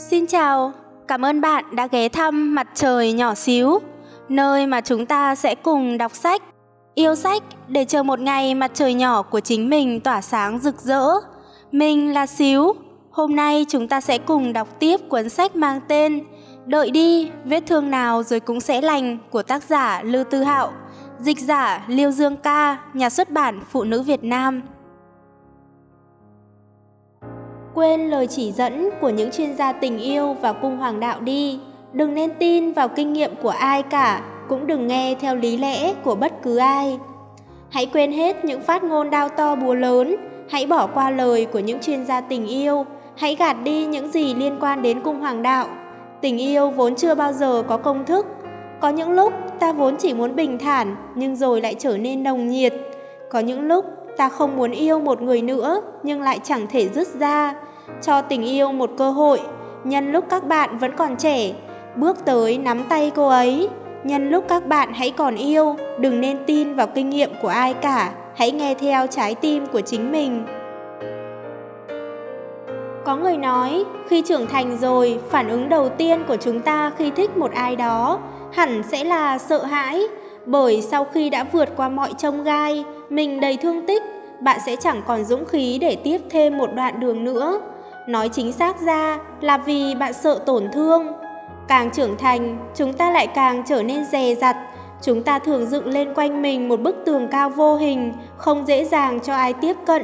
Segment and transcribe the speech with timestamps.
[0.00, 0.72] Xin chào,
[1.08, 3.78] cảm ơn bạn đã ghé thăm Mặt trời nhỏ xíu,
[4.28, 6.42] nơi mà chúng ta sẽ cùng đọc sách,
[6.94, 10.80] yêu sách để chờ một ngày mặt trời nhỏ của chính mình tỏa sáng rực
[10.80, 11.04] rỡ.
[11.72, 12.72] Mình là Xíu,
[13.10, 16.24] hôm nay chúng ta sẽ cùng đọc tiếp cuốn sách mang tên
[16.66, 20.72] Đợi đi, vết thương nào rồi cũng sẽ lành của tác giả Lưu Tư Hạo,
[21.20, 24.62] dịch giả Liêu Dương Ca, nhà xuất bản Phụ nữ Việt Nam
[27.76, 31.60] quên lời chỉ dẫn của những chuyên gia tình yêu và cung hoàng đạo đi.
[31.92, 35.94] Đừng nên tin vào kinh nghiệm của ai cả, cũng đừng nghe theo lý lẽ
[36.04, 36.98] của bất cứ ai.
[37.70, 40.16] Hãy quên hết những phát ngôn đao to búa lớn,
[40.50, 44.34] hãy bỏ qua lời của những chuyên gia tình yêu, hãy gạt đi những gì
[44.34, 45.66] liên quan đến cung hoàng đạo.
[46.20, 48.26] Tình yêu vốn chưa bao giờ có công thức.
[48.80, 52.48] Có những lúc ta vốn chỉ muốn bình thản, nhưng rồi lại trở nên nồng
[52.48, 52.74] nhiệt.
[53.30, 53.84] Có những lúc
[54.16, 57.54] ta không muốn yêu một người nữa, nhưng lại chẳng thể dứt ra.
[58.02, 59.40] Cho tình yêu một cơ hội,
[59.84, 61.52] nhân lúc các bạn vẫn còn trẻ,
[61.96, 63.68] bước tới nắm tay cô ấy.
[64.04, 67.74] Nhân lúc các bạn hãy còn yêu, đừng nên tin vào kinh nghiệm của ai
[67.74, 70.46] cả, hãy nghe theo trái tim của chính mình.
[73.04, 77.10] Có người nói, khi trưởng thành rồi, phản ứng đầu tiên của chúng ta khi
[77.10, 78.18] thích một ai đó
[78.52, 80.02] hẳn sẽ là sợ hãi
[80.46, 84.02] bởi sau khi đã vượt qua mọi trông gai, mình đầy thương tích,
[84.40, 87.60] bạn sẽ chẳng còn dũng khí để tiếp thêm một đoạn đường nữa.
[88.08, 91.06] Nói chính xác ra là vì bạn sợ tổn thương.
[91.68, 94.56] Càng trưởng thành, chúng ta lại càng trở nên dè dặt.
[95.02, 98.84] Chúng ta thường dựng lên quanh mình một bức tường cao vô hình, không dễ
[98.84, 100.02] dàng cho ai tiếp cận.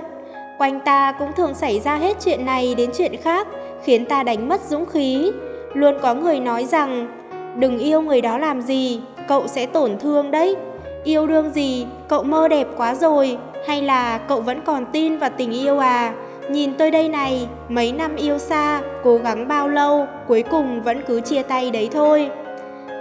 [0.58, 3.46] Quanh ta cũng thường xảy ra hết chuyện này đến chuyện khác,
[3.84, 5.32] khiến ta đánh mất dũng khí.
[5.74, 7.08] Luôn có người nói rằng,
[7.56, 10.56] đừng yêu người đó làm gì cậu sẽ tổn thương đấy
[11.04, 15.30] yêu đương gì cậu mơ đẹp quá rồi hay là cậu vẫn còn tin vào
[15.36, 16.12] tình yêu à
[16.50, 21.02] Nhìn tôi đây này, mấy năm yêu xa, cố gắng bao lâu, cuối cùng vẫn
[21.06, 22.30] cứ chia tay đấy thôi.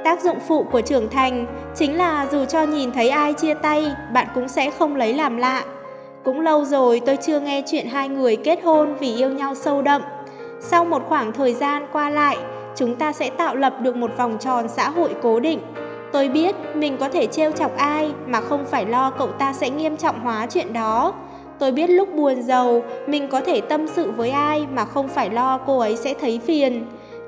[0.03, 3.91] Tác dụng phụ của trưởng thành chính là dù cho nhìn thấy ai chia tay,
[4.13, 5.63] bạn cũng sẽ không lấy làm lạ.
[6.23, 9.81] Cũng lâu rồi tôi chưa nghe chuyện hai người kết hôn vì yêu nhau sâu
[9.81, 10.01] đậm.
[10.59, 12.37] Sau một khoảng thời gian qua lại,
[12.75, 15.59] chúng ta sẽ tạo lập được một vòng tròn xã hội cố định.
[16.11, 19.69] Tôi biết mình có thể trêu chọc ai mà không phải lo cậu ta sẽ
[19.69, 21.13] nghiêm trọng hóa chuyện đó.
[21.59, 25.29] Tôi biết lúc buồn giàu, mình có thể tâm sự với ai mà không phải
[25.29, 26.85] lo cô ấy sẽ thấy phiền.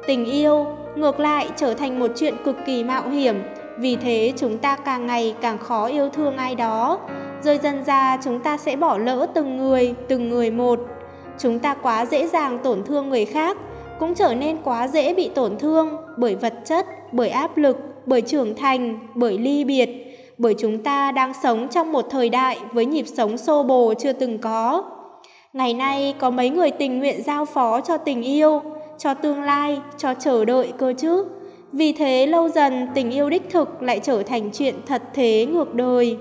[0.08, 3.44] Tình yêu, ngược lại trở thành một chuyện cực kỳ mạo hiểm,
[3.78, 7.00] vì thế chúng ta càng ngày càng khó yêu thương ai đó.
[7.44, 10.80] Rồi dần ra chúng ta sẽ bỏ lỡ từng người, từng người một.
[11.38, 13.58] Chúng ta quá dễ dàng tổn thương người khác,
[14.00, 18.22] cũng trở nên quá dễ bị tổn thương bởi vật chất, bởi áp lực, bởi
[18.22, 19.90] trưởng thành, bởi ly biệt
[20.38, 24.14] bởi chúng ta đang sống trong một thời đại với nhịp sống xô bồ chưa
[24.14, 24.84] từng có.
[25.54, 28.62] Ngày nay có mấy người tình nguyện giao phó cho tình yêu,
[28.98, 31.26] cho tương lai, cho chờ đợi cơ chứ.
[31.72, 35.74] Vì thế lâu dần tình yêu đích thực lại trở thành chuyện thật thế ngược
[35.74, 36.18] đời.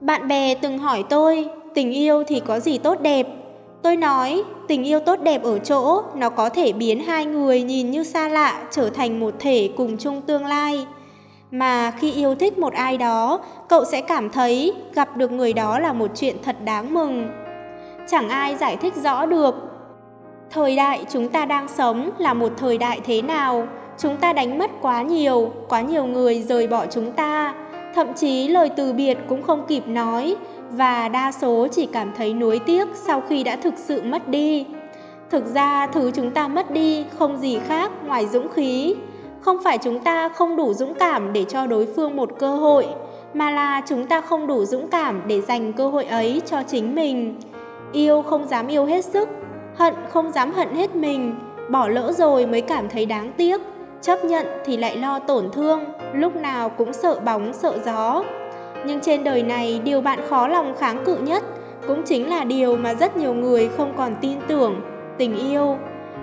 [0.00, 3.26] Bạn bè từng hỏi tôi, tình yêu thì có gì tốt đẹp?
[3.82, 7.90] Tôi nói, tình yêu tốt đẹp ở chỗ nó có thể biến hai người nhìn
[7.90, 10.86] như xa lạ trở thành một thể cùng chung tương lai.
[11.50, 15.78] Mà khi yêu thích một ai đó cậu sẽ cảm thấy gặp được người đó
[15.78, 17.28] là một chuyện thật đáng mừng.
[18.08, 19.54] Chẳng ai giải thích rõ được.
[20.50, 23.66] Thời đại chúng ta đang sống là một thời đại thế nào?
[23.98, 27.54] Chúng ta đánh mất quá nhiều quá nhiều người rời bỏ chúng ta.
[27.94, 30.36] Thậm chí lời từ biệt cũng không kịp nói
[30.72, 34.66] và đa số chỉ cảm thấy nuối tiếc sau khi đã thực sự mất đi.
[35.30, 38.94] Thực ra, thứ chúng ta mất đi không gì khác ngoài dũng khí.
[39.40, 42.86] Không phải chúng ta không đủ dũng cảm để cho đối phương một cơ hội,
[43.34, 46.94] mà là chúng ta không đủ dũng cảm để dành cơ hội ấy cho chính
[46.94, 47.36] mình.
[47.92, 49.28] Yêu không dám yêu hết sức,
[49.74, 51.34] hận không dám hận hết mình,
[51.70, 53.60] bỏ lỡ rồi mới cảm thấy đáng tiếc,
[54.00, 55.84] chấp nhận thì lại lo tổn thương,
[56.14, 58.22] lúc nào cũng sợ bóng, sợ gió
[58.86, 61.42] nhưng trên đời này điều bạn khó lòng kháng cự nhất
[61.86, 64.80] cũng chính là điều mà rất nhiều người không còn tin tưởng
[65.18, 65.76] tình yêu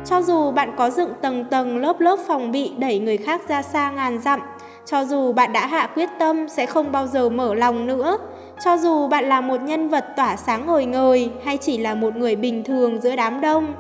[0.06, 3.62] cho dù bạn có dựng tầng tầng lớp lớp phòng bị đẩy người khác ra
[3.62, 4.40] xa ngàn dặm,
[4.86, 8.18] cho dù bạn đã hạ quyết tâm sẽ không bao giờ mở lòng nữa,
[8.66, 12.16] cho dù bạn là một nhân vật tỏa sáng ngời ngời hay chỉ là một
[12.16, 13.74] người bình thường giữa đám đông,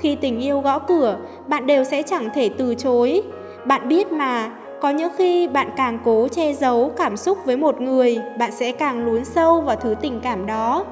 [0.00, 3.22] khi tình yêu gõ cửa, bạn đều sẽ chẳng thể từ chối.
[3.64, 4.50] Bạn biết mà,
[4.82, 8.72] có những khi bạn càng cố che giấu cảm xúc với một người, bạn sẽ
[8.72, 10.84] càng lún sâu vào thứ tình cảm đó.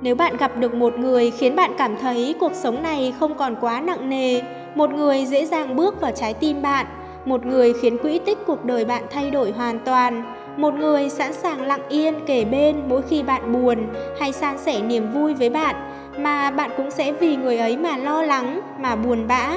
[0.00, 3.56] Nếu bạn gặp được một người khiến bạn cảm thấy cuộc sống này không còn
[3.60, 4.40] quá nặng nề,
[4.74, 6.86] một người dễ dàng bước vào trái tim bạn,
[7.24, 10.22] một người khiến quỹ tích cuộc đời bạn thay đổi hoàn toàn,
[10.56, 13.78] một người sẵn sàng lặng yên kể bên mỗi khi bạn buồn
[14.20, 15.76] hay san sẻ niềm vui với bạn,
[16.18, 19.56] mà bạn cũng sẽ vì người ấy mà lo lắng, mà buồn bã.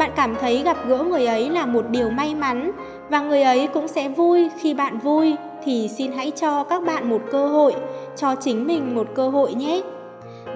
[0.00, 2.72] Bạn cảm thấy gặp gỡ người ấy là một điều may mắn
[3.08, 7.10] và người ấy cũng sẽ vui khi bạn vui thì xin hãy cho các bạn
[7.10, 7.74] một cơ hội,
[8.16, 9.82] cho chính mình một cơ hội nhé.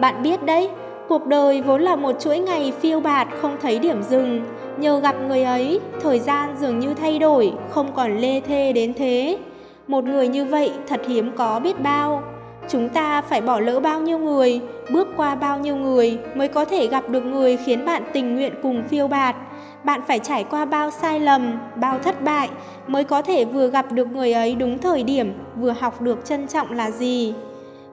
[0.00, 0.70] Bạn biết đấy,
[1.08, 4.44] cuộc đời vốn là một chuỗi ngày phiêu bạt không thấy điểm dừng.
[4.78, 8.94] Nhờ gặp người ấy, thời gian dường như thay đổi, không còn lê thê đến
[8.94, 9.38] thế.
[9.86, 12.22] Một người như vậy thật hiếm có biết bao.
[12.68, 16.64] Chúng ta phải bỏ lỡ bao nhiêu người, bước qua bao nhiêu người mới có
[16.64, 19.36] thể gặp được người khiến bạn tình nguyện cùng phiêu bạt.
[19.84, 22.48] Bạn phải trải qua bao sai lầm, bao thất bại
[22.86, 26.46] mới có thể vừa gặp được người ấy đúng thời điểm, vừa học được trân
[26.48, 27.34] trọng là gì.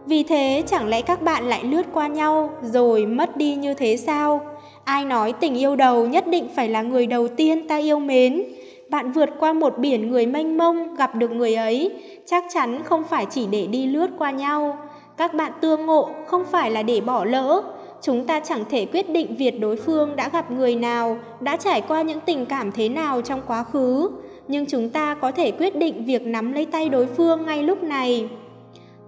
[0.05, 3.97] Vì thế chẳng lẽ các bạn lại lướt qua nhau rồi mất đi như thế
[3.97, 4.41] sao?
[4.83, 8.43] Ai nói tình yêu đầu nhất định phải là người đầu tiên ta yêu mến?
[8.91, 11.91] Bạn vượt qua một biển người mênh mông gặp được người ấy,
[12.25, 14.77] chắc chắn không phải chỉ để đi lướt qua nhau.
[15.17, 17.61] Các bạn tương ngộ không phải là để bỏ lỡ.
[18.01, 21.81] Chúng ta chẳng thể quyết định việc đối phương đã gặp người nào, đã trải
[21.81, 24.09] qua những tình cảm thế nào trong quá khứ,
[24.47, 27.83] nhưng chúng ta có thể quyết định việc nắm lấy tay đối phương ngay lúc
[27.83, 28.29] này.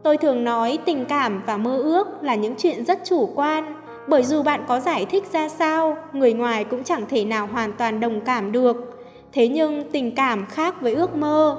[0.03, 3.75] Tôi thường nói tình cảm và mơ ước là những chuyện rất chủ quan,
[4.07, 7.74] bởi dù bạn có giải thích ra sao, người ngoài cũng chẳng thể nào hoàn
[7.74, 9.02] toàn đồng cảm được.
[9.33, 11.57] Thế nhưng tình cảm khác với ước mơ.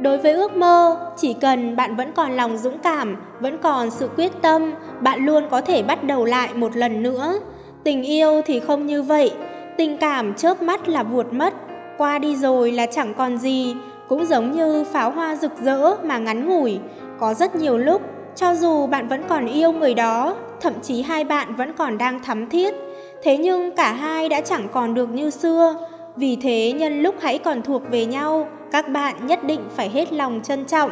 [0.00, 4.08] Đối với ước mơ, chỉ cần bạn vẫn còn lòng dũng cảm, vẫn còn sự
[4.16, 7.38] quyết tâm, bạn luôn có thể bắt đầu lại một lần nữa.
[7.84, 9.32] Tình yêu thì không như vậy,
[9.76, 11.54] tình cảm chớp mắt là vuột mất,
[11.98, 13.76] qua đi rồi là chẳng còn gì,
[14.08, 16.78] cũng giống như pháo hoa rực rỡ mà ngắn ngủi,
[17.18, 18.02] có rất nhiều lúc
[18.36, 22.22] cho dù bạn vẫn còn yêu người đó, thậm chí hai bạn vẫn còn đang
[22.22, 22.74] thắm thiết,
[23.22, 25.74] thế nhưng cả hai đã chẳng còn được như xưa.
[26.16, 30.12] Vì thế nhân lúc hãy còn thuộc về nhau, các bạn nhất định phải hết
[30.12, 30.90] lòng trân trọng.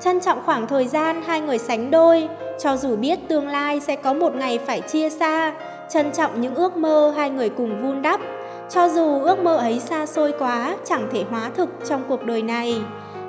[0.00, 2.28] Trân trọng khoảng thời gian hai người sánh đôi,
[2.58, 5.52] cho dù biết tương lai sẽ có một ngày phải chia xa,
[5.90, 8.20] trân trọng những ước mơ hai người cùng vun đắp,
[8.70, 12.42] cho dù ước mơ ấy xa xôi quá, chẳng thể hóa thực trong cuộc đời
[12.42, 12.80] này.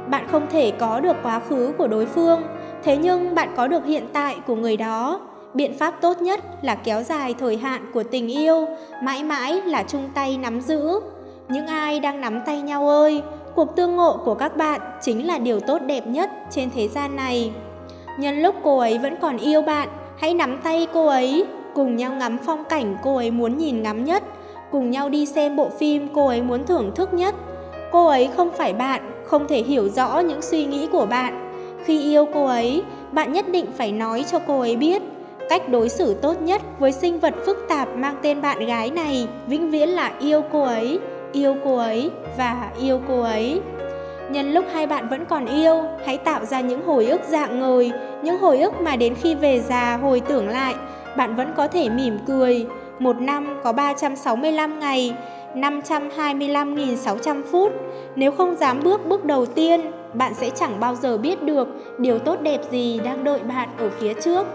[0.07, 2.41] Bạn không thể có được quá khứ của đối phương,
[2.83, 5.19] thế nhưng bạn có được hiện tại của người đó.
[5.53, 8.67] Biện pháp tốt nhất là kéo dài thời hạn của tình yêu,
[9.03, 10.99] mãi mãi là chung tay nắm giữ.
[11.49, 13.21] Những ai đang nắm tay nhau ơi,
[13.55, 17.15] cuộc tương ngộ của các bạn chính là điều tốt đẹp nhất trên thế gian
[17.15, 17.51] này.
[18.17, 22.11] Nhân lúc cô ấy vẫn còn yêu bạn, hãy nắm tay cô ấy, cùng nhau
[22.11, 24.23] ngắm phong cảnh cô ấy muốn nhìn ngắm nhất,
[24.71, 27.35] cùng nhau đi xem bộ phim cô ấy muốn thưởng thức nhất.
[27.91, 31.51] Cô ấy không phải bạn, không thể hiểu rõ những suy nghĩ của bạn.
[31.85, 35.01] Khi yêu cô ấy, bạn nhất định phải nói cho cô ấy biết
[35.49, 39.27] cách đối xử tốt nhất với sinh vật phức tạp mang tên bạn gái này
[39.47, 40.99] vĩnh viễn là yêu cô ấy,
[41.31, 43.61] yêu cô ấy và yêu cô ấy.
[44.29, 47.91] Nhân lúc hai bạn vẫn còn yêu, hãy tạo ra những hồi ức dạng ngời,
[48.23, 50.75] những hồi ức mà đến khi về già hồi tưởng lại,
[51.17, 52.65] bạn vẫn có thể mỉm cười.
[52.99, 55.13] Một năm có 365 ngày,
[55.55, 57.71] 525.600 phút.
[58.15, 61.67] Nếu không dám bước bước đầu tiên, bạn sẽ chẳng bao giờ biết được
[61.97, 64.47] điều tốt đẹp gì đang đợi bạn ở phía trước.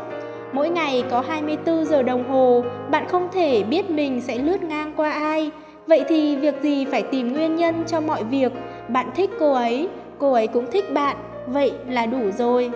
[0.55, 4.93] Mỗi ngày có 24 giờ đồng hồ, bạn không thể biết mình sẽ lướt ngang
[4.97, 5.51] qua ai.
[5.87, 8.53] Vậy thì việc gì phải tìm nguyên nhân cho mọi việc?
[8.89, 11.17] Bạn thích cô ấy, cô ấy cũng thích bạn,
[11.47, 12.71] vậy là đủ rồi.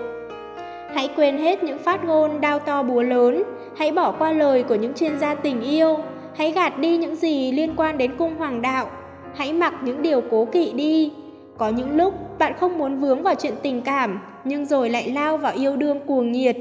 [0.95, 3.43] Hãy quên hết những phát ngôn đau to búa lớn,
[3.77, 5.97] hãy bỏ qua lời của những chuyên gia tình yêu,
[6.37, 8.87] hãy gạt đi những gì liên quan đến cung hoàng đạo,
[9.35, 11.13] hãy mặc những điều cố kỵ đi.
[11.59, 15.37] Có những lúc bạn không muốn vướng vào chuyện tình cảm, nhưng rồi lại lao
[15.37, 16.57] vào yêu đương cuồng nhiệt.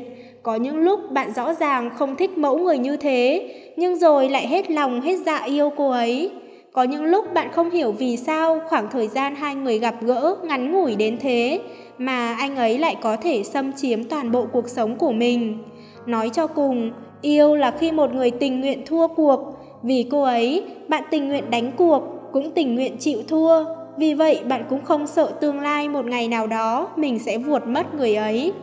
[0.48, 4.48] Có những lúc bạn rõ ràng không thích mẫu người như thế, nhưng rồi lại
[4.48, 6.32] hết lòng hết dạ yêu cô ấy.
[6.72, 10.36] Có những lúc bạn không hiểu vì sao khoảng thời gian hai người gặp gỡ
[10.44, 11.60] ngắn ngủi đến thế
[11.98, 15.58] mà anh ấy lại có thể xâm chiếm toàn bộ cuộc sống của mình.
[16.06, 19.40] Nói cho cùng, yêu là khi một người tình nguyện thua cuộc,
[19.84, 23.64] vì cô ấy, bạn tình nguyện đánh cuộc, cũng tình nguyện chịu thua.
[23.98, 27.68] Vì vậy bạn cũng không sợ tương lai một ngày nào đó mình sẽ vuột
[27.68, 28.54] mất người ấy.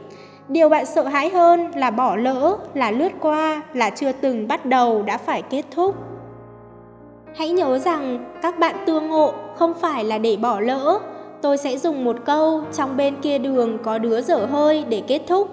[0.48, 4.66] Điều bạn sợ hãi hơn là bỏ lỡ, là lướt qua, là chưa từng bắt
[4.66, 5.94] đầu đã phải kết thúc.
[7.36, 10.98] Hãy nhớ rằng các bạn tương ngộ không phải là để bỏ lỡ.
[11.42, 15.20] Tôi sẽ dùng một câu trong bên kia đường có đứa dở hơi để kết
[15.26, 15.48] thúc.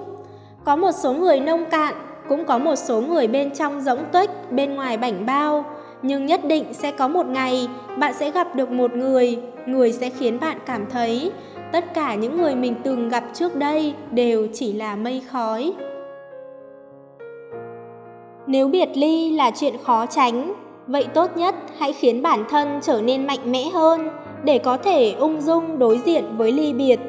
[0.64, 1.94] Có một số người nông cạn,
[2.30, 5.66] cũng có một số người bên trong rỗng tuếch, bên ngoài bảnh bao.
[6.02, 7.68] Nhưng nhất định sẽ có một ngày
[7.98, 11.32] bạn sẽ gặp được một người, người sẽ khiến bạn cảm thấy
[11.72, 15.74] tất cả những người mình từng gặp trước đây đều chỉ là mây khói.
[18.48, 20.54] Nếu biệt ly là chuyện khó tránh,
[20.88, 24.10] vậy tốt nhất hãy khiến bản thân trở nên mạnh mẽ hơn
[24.44, 27.00] để có thể ung dung đối diện với ly biệt.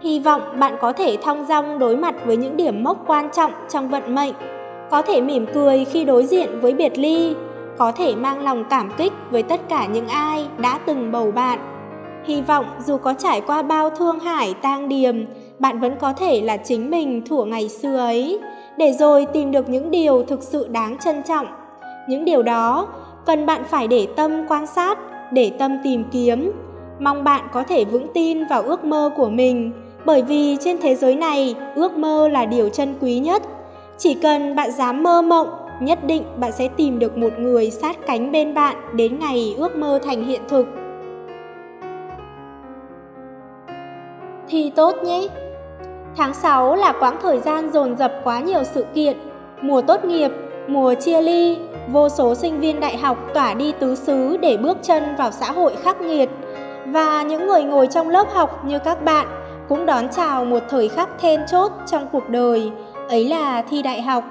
[0.00, 3.52] Hy vọng bạn có thể thong dong đối mặt với những điểm mốc quan trọng
[3.68, 4.34] trong vận mệnh,
[4.90, 7.34] có thể mỉm cười khi đối diện với biệt ly,
[7.78, 11.75] có thể mang lòng cảm kích với tất cả những ai đã từng bầu bạn.
[12.26, 15.24] Hy vọng dù có trải qua bao thương hải tang điềm,
[15.58, 18.38] bạn vẫn có thể là chính mình thủa ngày xưa ấy,
[18.76, 21.46] để rồi tìm được những điều thực sự đáng trân trọng.
[22.08, 22.88] Những điều đó
[23.26, 24.98] cần bạn phải để tâm quan sát,
[25.32, 26.52] để tâm tìm kiếm.
[27.00, 29.72] Mong bạn có thể vững tin vào ước mơ của mình,
[30.04, 33.42] bởi vì trên thế giới này, ước mơ là điều chân quý nhất.
[33.98, 35.48] Chỉ cần bạn dám mơ mộng,
[35.80, 39.76] nhất định bạn sẽ tìm được một người sát cánh bên bạn đến ngày ước
[39.76, 40.66] mơ thành hiện thực.
[44.48, 45.28] Thi tốt nhé!
[46.16, 49.16] Tháng 6 là quãng thời gian dồn dập quá nhiều sự kiện,
[49.62, 50.30] mùa tốt nghiệp,
[50.68, 54.78] mùa chia ly, vô số sinh viên đại học tỏa đi tứ xứ để bước
[54.82, 56.30] chân vào xã hội khắc nghiệt.
[56.86, 59.26] Và những người ngồi trong lớp học như các bạn
[59.68, 62.70] cũng đón chào một thời khắc then chốt trong cuộc đời,
[63.08, 64.24] ấy là thi đại học.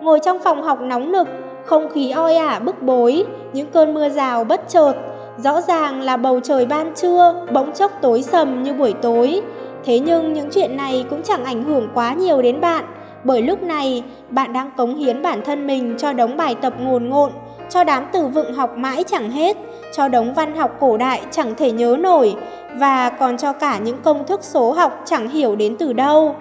[0.00, 1.28] Ngồi trong phòng học nóng nực,
[1.64, 4.92] không khí oi ả bức bối, những cơn mưa rào bất chợt,
[5.38, 9.42] rõ ràng là bầu trời ban trưa bỗng chốc tối sầm như buổi tối.
[9.84, 12.84] Thế nhưng những chuyện này cũng chẳng ảnh hưởng quá nhiều đến bạn,
[13.24, 17.08] bởi lúc này bạn đang cống hiến bản thân mình cho đống bài tập ngồn
[17.08, 17.30] ngộn,
[17.70, 19.56] cho đám từ vựng học mãi chẳng hết,
[19.92, 22.36] cho đống văn học cổ đại chẳng thể nhớ nổi
[22.76, 26.34] và còn cho cả những công thức số học chẳng hiểu đến từ đâu.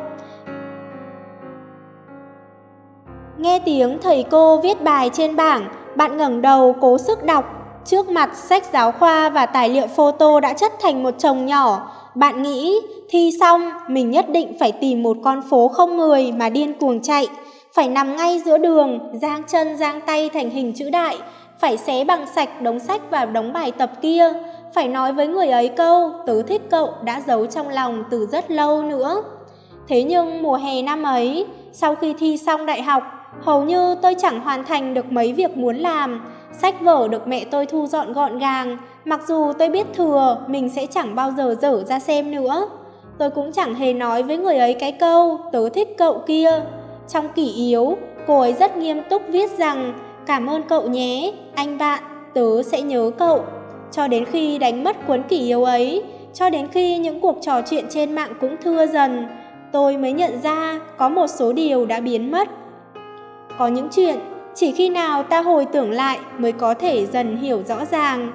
[3.38, 7.55] Nghe tiếng thầy cô viết bài trên bảng, bạn ngẩng đầu cố sức đọc.
[7.86, 11.92] Trước mặt sách giáo khoa và tài liệu photo đã chất thành một chồng nhỏ.
[12.16, 16.50] Bạn nghĩ, thi xong, mình nhất định phải tìm một con phố không người mà
[16.50, 17.28] điên cuồng chạy.
[17.74, 21.18] Phải nằm ngay giữa đường, giang chân giang tay thành hình chữ đại.
[21.60, 24.34] Phải xé bằng sạch đống sách và đống bài tập kia.
[24.74, 28.52] Phải nói với người ấy câu, tớ thích cậu đã giấu trong lòng từ rất
[28.52, 29.24] lâu nữa.
[29.88, 33.04] Thế nhưng mùa hè năm ấy, sau khi thi xong đại học,
[33.42, 36.22] Hầu như tôi chẳng hoàn thành được mấy việc muốn làm,
[36.62, 40.70] sách vở được mẹ tôi thu dọn gọn gàng, mặc dù tôi biết thừa mình
[40.70, 42.68] sẽ chẳng bao giờ dở ra xem nữa.
[43.18, 46.62] Tôi cũng chẳng hề nói với người ấy cái câu tớ thích cậu kia.
[47.08, 47.98] Trong kỷ yếu,
[48.28, 49.94] cô ấy rất nghiêm túc viết rằng
[50.26, 53.44] cảm ơn cậu nhé, anh bạn, tớ sẽ nhớ cậu.
[53.92, 57.62] Cho đến khi đánh mất cuốn kỷ yếu ấy, cho đến khi những cuộc trò
[57.62, 59.28] chuyện trên mạng cũng thưa dần,
[59.72, 62.48] tôi mới nhận ra có một số điều đã biến mất.
[63.58, 64.16] Có những chuyện
[64.56, 68.32] chỉ khi nào ta hồi tưởng lại mới có thể dần hiểu rõ ràng.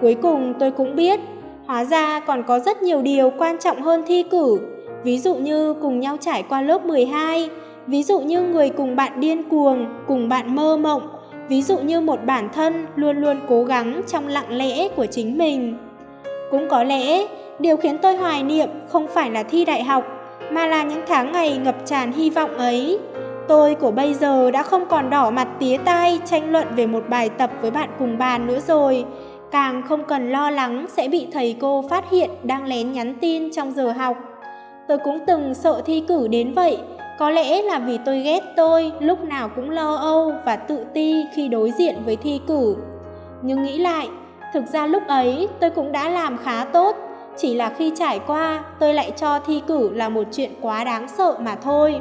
[0.00, 1.20] Cuối cùng tôi cũng biết,
[1.66, 4.58] hóa ra còn có rất nhiều điều quan trọng hơn thi cử.
[5.04, 7.50] Ví dụ như cùng nhau trải qua lớp 12,
[7.86, 11.08] ví dụ như người cùng bạn điên cuồng, cùng bạn mơ mộng,
[11.48, 15.38] ví dụ như một bản thân luôn luôn cố gắng trong lặng lẽ của chính
[15.38, 15.76] mình.
[16.50, 17.26] Cũng có lẽ,
[17.58, 20.04] điều khiến tôi hoài niệm không phải là thi đại học,
[20.50, 22.98] mà là những tháng ngày ngập tràn hy vọng ấy.
[23.48, 27.04] Tôi của bây giờ đã không còn đỏ mặt tía tai tranh luận về một
[27.08, 29.04] bài tập với bạn cùng bàn nữa rồi.
[29.50, 33.50] Càng không cần lo lắng sẽ bị thầy cô phát hiện đang lén nhắn tin
[33.52, 34.16] trong giờ học.
[34.88, 36.78] Tôi cũng từng sợ thi cử đến vậy,
[37.18, 41.24] có lẽ là vì tôi ghét tôi lúc nào cũng lo âu và tự ti
[41.34, 42.76] khi đối diện với thi cử.
[43.42, 44.08] Nhưng nghĩ lại,
[44.54, 46.96] thực ra lúc ấy tôi cũng đã làm khá tốt,
[47.36, 51.08] chỉ là khi trải qua tôi lại cho thi cử là một chuyện quá đáng
[51.08, 52.00] sợ mà thôi.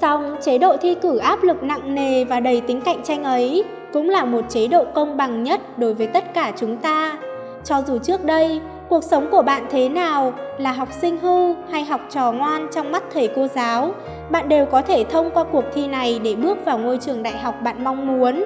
[0.00, 3.64] Song chế độ thi cử áp lực nặng nề và đầy tính cạnh tranh ấy
[3.92, 7.18] cũng là một chế độ công bằng nhất đối với tất cả chúng ta.
[7.64, 11.84] Cho dù trước đây, cuộc sống của bạn thế nào, là học sinh hư hay
[11.84, 13.90] học trò ngoan trong mắt thầy cô giáo,
[14.30, 17.38] bạn đều có thể thông qua cuộc thi này để bước vào ngôi trường đại
[17.38, 18.44] học bạn mong muốn.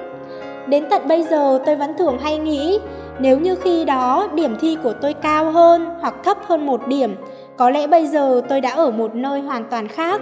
[0.66, 2.78] Đến tận bây giờ tôi vẫn thường hay nghĩ,
[3.19, 7.16] nếu như khi đó điểm thi của tôi cao hơn hoặc thấp hơn một điểm,
[7.57, 10.21] có lẽ bây giờ tôi đã ở một nơi hoàn toàn khác.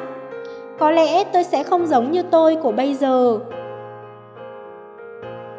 [0.79, 3.39] Có lẽ tôi sẽ không giống như tôi của bây giờ.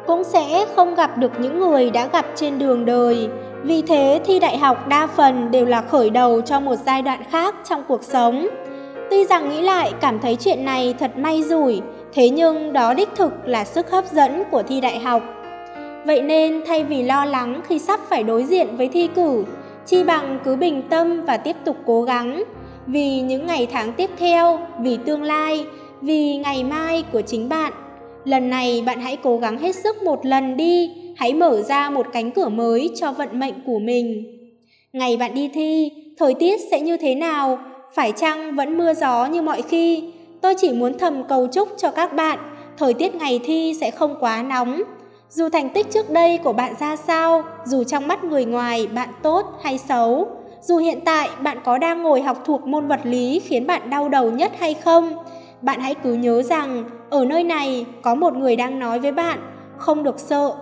[0.06, 3.28] Cũng sẽ không gặp được những người đã gặp trên đường đời.
[3.62, 7.22] Vì thế thi đại học đa phần đều là khởi đầu cho một giai đoạn
[7.30, 8.48] khác trong cuộc sống.
[9.10, 11.80] Tuy rằng nghĩ lại cảm thấy chuyện này thật may rủi,
[12.12, 15.22] thế nhưng đó đích thực là sức hấp dẫn của thi đại học.
[16.04, 19.44] Vậy nên thay vì lo lắng khi sắp phải đối diện với thi cử,
[19.86, 22.44] chi bằng cứ bình tâm và tiếp tục cố gắng,
[22.86, 25.66] vì những ngày tháng tiếp theo, vì tương lai,
[26.00, 27.72] vì ngày mai của chính bạn.
[28.24, 32.06] Lần này bạn hãy cố gắng hết sức một lần đi, hãy mở ra một
[32.12, 34.36] cánh cửa mới cho vận mệnh của mình.
[34.92, 37.58] Ngày bạn đi thi, thời tiết sẽ như thế nào?
[37.94, 40.12] Phải chăng vẫn mưa gió như mọi khi?
[40.40, 42.38] Tôi chỉ muốn thầm cầu chúc cho các bạn,
[42.78, 44.82] thời tiết ngày thi sẽ không quá nóng.
[45.30, 49.08] Dù thành tích trước đây của bạn ra sao, dù trong mắt người ngoài bạn
[49.22, 50.28] tốt hay xấu,
[50.70, 54.08] dù hiện tại bạn có đang ngồi học thuộc môn vật lý khiến bạn đau
[54.08, 55.12] đầu nhất hay không,
[55.62, 59.38] bạn hãy cứ nhớ rằng ở nơi này có một người đang nói với bạn,
[59.76, 60.52] không được sợ.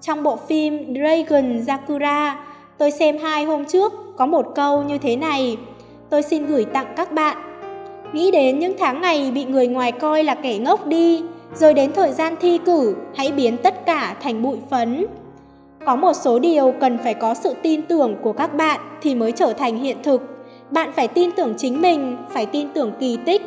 [0.00, 2.46] Trong bộ phim Dragon Sakura,
[2.78, 5.56] tôi xem hai hôm trước có một câu như thế này.
[6.10, 7.36] Tôi xin gửi tặng các bạn.
[8.12, 11.22] Nghĩ đến những tháng ngày bị người ngoài coi là kẻ ngốc đi,
[11.54, 15.06] rồi đến thời gian thi cử, hãy biến tất cả thành bụi phấn.
[15.88, 19.32] Có một số điều cần phải có sự tin tưởng của các bạn thì mới
[19.32, 20.22] trở thành hiện thực.
[20.70, 23.42] Bạn phải tin tưởng chính mình, phải tin tưởng kỳ tích.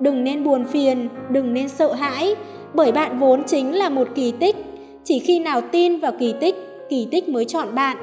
[0.00, 2.34] Đừng nên buồn phiền, đừng nên sợ hãi,
[2.74, 4.56] bởi bạn vốn chính là một kỳ tích.
[5.04, 6.54] Chỉ khi nào tin vào kỳ tích,
[6.88, 7.96] kỳ tích mới chọn bạn.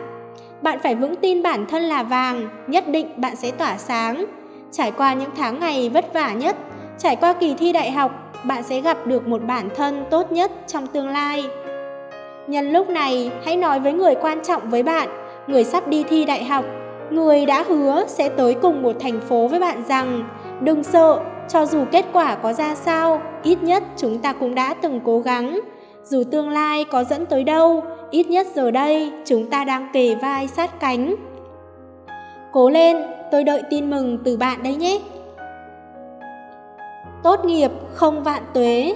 [0.62, 4.26] Bạn phải vững tin bản thân là vàng, nhất định bạn sẽ tỏa sáng.
[4.72, 6.56] Trải qua những tháng ngày vất vả nhất,
[6.98, 8.12] trải qua kỳ thi đại học,
[8.44, 11.44] bạn sẽ gặp được một bản thân tốt nhất trong tương lai.
[12.48, 15.10] Nhân lúc này, hãy nói với người quan trọng với bạn,
[15.48, 16.66] người sắp đi thi đại học,
[17.10, 20.24] người đã hứa sẽ tới cùng một thành phố với bạn rằng
[20.62, 21.20] đừng sợ,
[21.50, 25.20] cho dù kết quả có ra sao, ít nhất chúng ta cũng đã từng cố
[25.20, 25.60] gắng.
[26.04, 30.16] Dù tương lai có dẫn tới đâu, ít nhất giờ đây chúng ta đang kề
[30.16, 31.16] vai sát cánh.
[32.52, 32.98] Cố lên,
[33.32, 35.00] tôi đợi tin mừng từ bạn đấy nhé.
[37.24, 38.96] Tốt nghiệp không vạn tuế,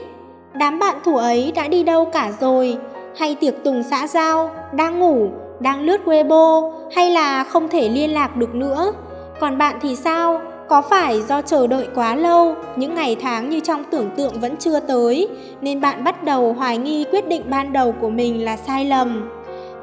[0.54, 2.78] đám bạn thủ ấy đã đi đâu cả rồi,
[3.18, 5.28] hay tiệc tùng xã giao, đang ngủ,
[5.60, 8.94] đang lướt Weibo hay là không thể liên lạc được nữa.
[9.40, 10.42] Còn bạn thì sao?
[10.70, 14.58] Có phải do chờ đợi quá lâu, những ngày tháng như trong tưởng tượng vẫn
[14.58, 15.28] chưa tới,
[15.62, 19.30] nên bạn bắt đầu hoài nghi quyết định ban đầu của mình là sai lầm?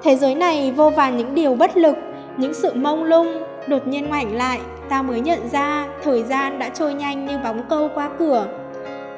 [0.03, 1.97] Thế giới này vô vàn những điều bất lực,
[2.37, 6.69] những sự mông lung, đột nhiên ngoảnh lại, ta mới nhận ra thời gian đã
[6.69, 8.47] trôi nhanh như bóng câu qua cửa.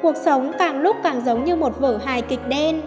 [0.01, 2.81] Cuộc sống càng lúc càng giống như một vở hài kịch đen,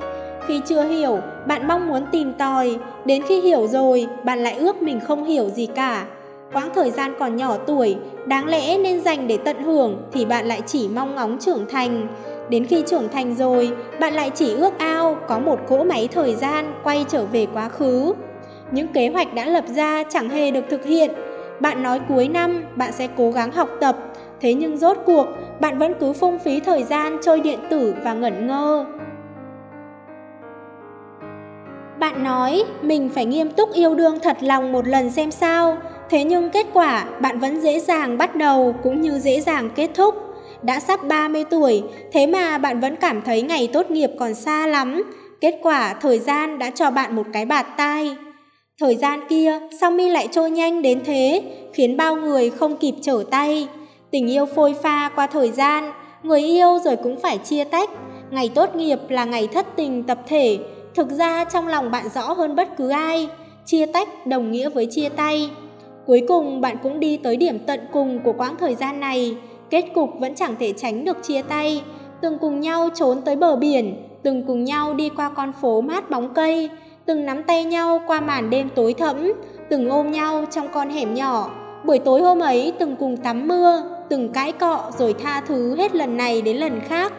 [0.48, 4.82] khi chưa hiểu, bạn mong muốn tìm tòi, đến khi hiểu rồi, bạn lại ước
[4.82, 6.06] mình không hiểu gì cả.
[6.52, 10.46] Quãng thời gian còn nhỏ tuổi, đáng lẽ nên dành để tận hưởng thì bạn
[10.46, 12.08] lại chỉ mong ngóng trưởng thành.
[12.48, 16.34] Đến khi trưởng thành rồi, bạn lại chỉ ước ao có một cỗ máy thời
[16.34, 18.14] gian quay trở về quá khứ.
[18.70, 21.10] Những kế hoạch đã lập ra chẳng hề được thực hiện.
[21.60, 23.96] Bạn nói cuối năm bạn sẽ cố gắng học tập,
[24.40, 25.26] thế nhưng rốt cuộc
[25.60, 28.84] bạn vẫn cứ phung phí thời gian chơi điện tử và ngẩn ngơ.
[31.98, 35.76] Bạn nói mình phải nghiêm túc yêu đương thật lòng một lần xem sao,
[36.10, 39.90] thế nhưng kết quả bạn vẫn dễ dàng bắt đầu cũng như dễ dàng kết
[39.94, 40.14] thúc.
[40.62, 41.82] Đã sắp 30 tuổi,
[42.12, 45.02] thế mà bạn vẫn cảm thấy ngày tốt nghiệp còn xa lắm.
[45.40, 48.16] Kết quả thời gian đã cho bạn một cái bạt tai.
[48.80, 51.42] Thời gian kia sao mi lại trôi nhanh đến thế,
[51.74, 53.68] khiến bao người không kịp trở tay.
[54.10, 57.90] Tình yêu phôi pha qua thời gian, người yêu rồi cũng phải chia tách.
[58.30, 60.58] Ngày tốt nghiệp là ngày thất tình tập thể,
[60.98, 63.28] Thực ra trong lòng bạn rõ hơn bất cứ ai,
[63.64, 65.50] chia tách đồng nghĩa với chia tay.
[66.06, 69.36] Cuối cùng bạn cũng đi tới điểm tận cùng của quãng thời gian này,
[69.70, 71.82] kết cục vẫn chẳng thể tránh được chia tay,
[72.20, 76.10] từng cùng nhau trốn tới bờ biển, từng cùng nhau đi qua con phố mát
[76.10, 76.70] bóng cây,
[77.06, 79.32] từng nắm tay nhau qua màn đêm tối thẫm,
[79.70, 81.50] từng ôm nhau trong con hẻm nhỏ.
[81.84, 85.94] Buổi tối hôm ấy từng cùng tắm mưa, từng cãi cọ rồi tha thứ hết
[85.94, 87.12] lần này đến lần khác.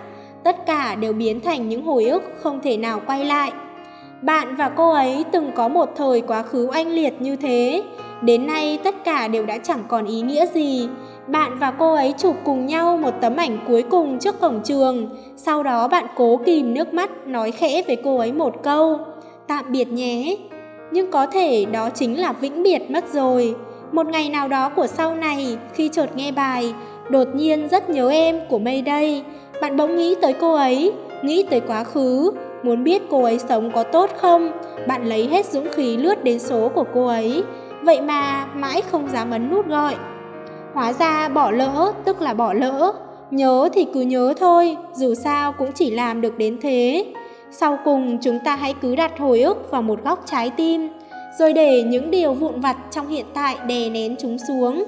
[0.44, 3.52] Tất cả đều biến thành những hồi ức không thể nào quay lại.
[4.22, 7.84] Bạn và cô ấy từng có một thời quá khứ oanh liệt như thế.
[8.22, 10.88] Đến nay tất cả đều đã chẳng còn ý nghĩa gì.
[11.28, 15.10] Bạn và cô ấy chụp cùng nhau một tấm ảnh cuối cùng trước cổng trường.
[15.36, 19.00] Sau đó bạn cố kìm nước mắt nói khẽ với cô ấy một câu.
[19.48, 20.38] Tạm biệt nhé.
[20.92, 23.56] Nhưng có thể đó chính là vĩnh biệt mất rồi.
[23.92, 26.74] Một ngày nào đó của sau này, khi chợt nghe bài,
[27.10, 29.24] đột nhiên rất nhớ em của mây đây
[29.62, 30.92] bạn bỗng nghĩ tới cô ấy,
[31.24, 32.32] nghĩ tới quá khứ,
[32.64, 34.52] Muốn biết cô ấy sống có tốt không,
[34.88, 37.44] bạn lấy hết dũng khí lướt đến số của cô ấy.
[37.84, 39.96] Vậy mà mãi không dám ấn nút gọi.
[40.74, 42.92] Hóa ra bỏ lỡ tức là bỏ lỡ.
[43.32, 47.06] Nhớ thì cứ nhớ thôi, dù sao cũng chỉ làm được đến thế.
[47.52, 50.90] Sau cùng chúng ta hãy cứ đặt hồi ức vào một góc trái tim,
[51.40, 54.84] rồi để những điều vụn vặt trong hiện tại đè nén chúng xuống.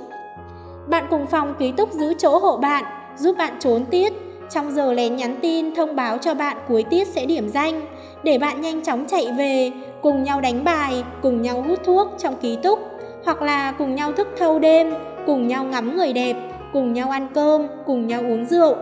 [0.88, 2.84] Bạn cùng phòng ký túc giữ chỗ hộ bạn,
[3.17, 4.13] giúp bạn trốn tiết,
[4.54, 7.82] trong giờ lén nhắn tin thông báo cho bạn cuối tiết sẽ điểm danh,
[8.24, 12.36] để bạn nhanh chóng chạy về, cùng nhau đánh bài, cùng nhau hút thuốc trong
[12.42, 12.80] ký túc,
[13.26, 14.94] hoặc là cùng nhau thức thâu đêm,
[15.26, 16.36] cùng nhau ngắm người đẹp,
[16.74, 18.76] cùng nhau ăn cơm, cùng nhau uống rượu.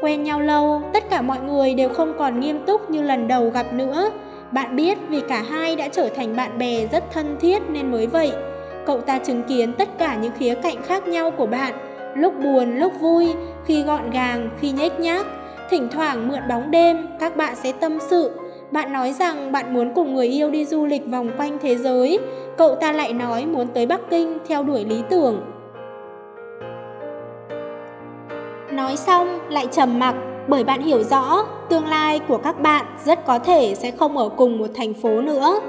[0.00, 3.50] Quen nhau lâu, tất cả mọi người đều không còn nghiêm túc như lần đầu
[3.50, 4.10] gặp nữa.
[4.50, 8.06] Bạn biết vì cả hai đã trở thành bạn bè rất thân thiết nên mới
[8.06, 8.32] vậy.
[8.86, 11.74] Cậu ta chứng kiến tất cả những khía cạnh khác nhau của bạn,
[12.16, 15.26] lúc buồn, lúc vui, khi gọn gàng, khi nhếch nhác.
[15.70, 18.30] Thỉnh thoảng mượn bóng đêm, các bạn sẽ tâm sự.
[18.70, 22.18] Bạn nói rằng bạn muốn cùng người yêu đi du lịch vòng quanh thế giới,
[22.58, 25.40] cậu ta lại nói muốn tới Bắc Kinh theo đuổi lý tưởng.
[28.72, 30.14] Nói xong lại trầm mặc
[30.48, 34.28] bởi bạn hiểu rõ tương lai của các bạn rất có thể sẽ không ở
[34.28, 35.60] cùng một thành phố nữa.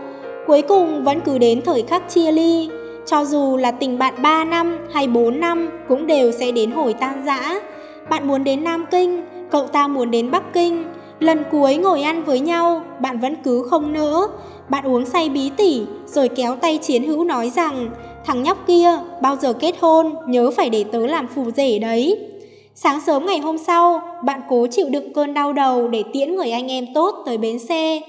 [0.47, 2.69] Cuối cùng vẫn cứ đến thời khắc chia ly,
[3.05, 6.93] cho dù là tình bạn 3 năm hay 4 năm cũng đều sẽ đến hồi
[6.93, 7.59] tan rã.
[8.09, 10.83] Bạn muốn đến Nam Kinh, cậu ta muốn đến Bắc Kinh.
[11.19, 14.27] Lần cuối ngồi ăn với nhau, bạn vẫn cứ không nỡ.
[14.69, 17.89] Bạn uống say bí tỉ, rồi kéo tay chiến hữu nói rằng
[18.25, 18.89] Thằng nhóc kia,
[19.21, 22.19] bao giờ kết hôn, nhớ phải để tớ làm phù rể đấy.
[22.75, 26.51] Sáng sớm ngày hôm sau, bạn cố chịu đựng cơn đau đầu để tiễn người
[26.51, 28.01] anh em tốt tới bến xe.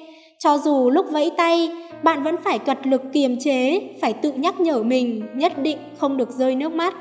[0.44, 1.70] Cho dù lúc vẫy tay,
[2.02, 6.16] bạn vẫn phải cật lực kiềm chế, phải tự nhắc nhở mình nhất định không
[6.16, 6.94] được rơi nước mắt.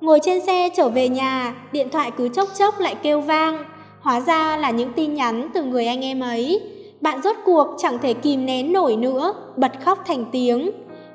[0.00, 3.64] Ngồi trên xe trở về nhà, điện thoại cứ chốc chốc lại kêu vang.
[4.00, 6.60] Hóa ra là những tin nhắn từ người anh em ấy.
[7.00, 10.70] Bạn rốt cuộc chẳng thể kìm nén nổi nữa, bật khóc thành tiếng.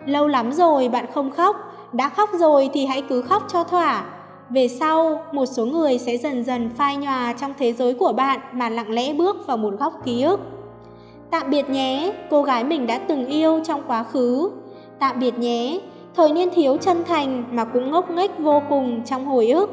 [0.06, 1.56] Lâu lắm rồi bạn không khóc,
[1.94, 4.06] đã khóc rồi thì hãy cứ khóc cho thỏa.
[4.50, 8.40] Về sau, một số người sẽ dần dần phai nhòa trong thế giới của bạn
[8.54, 10.40] mà lặng lẽ bước vào một góc ký ức.
[11.32, 14.50] Tạm biệt nhé, cô gái mình đã từng yêu trong quá khứ.
[15.00, 15.80] Tạm biệt nhé,
[16.16, 19.70] thời niên thiếu chân thành mà cũng ngốc nghếch vô cùng trong hồi ức.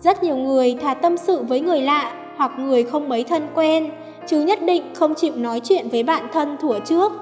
[0.00, 3.90] Rất nhiều người thà tâm sự với người lạ hoặc người không mấy thân quen,
[4.26, 7.12] chứ nhất định không chịu nói chuyện với bạn thân thủa trước.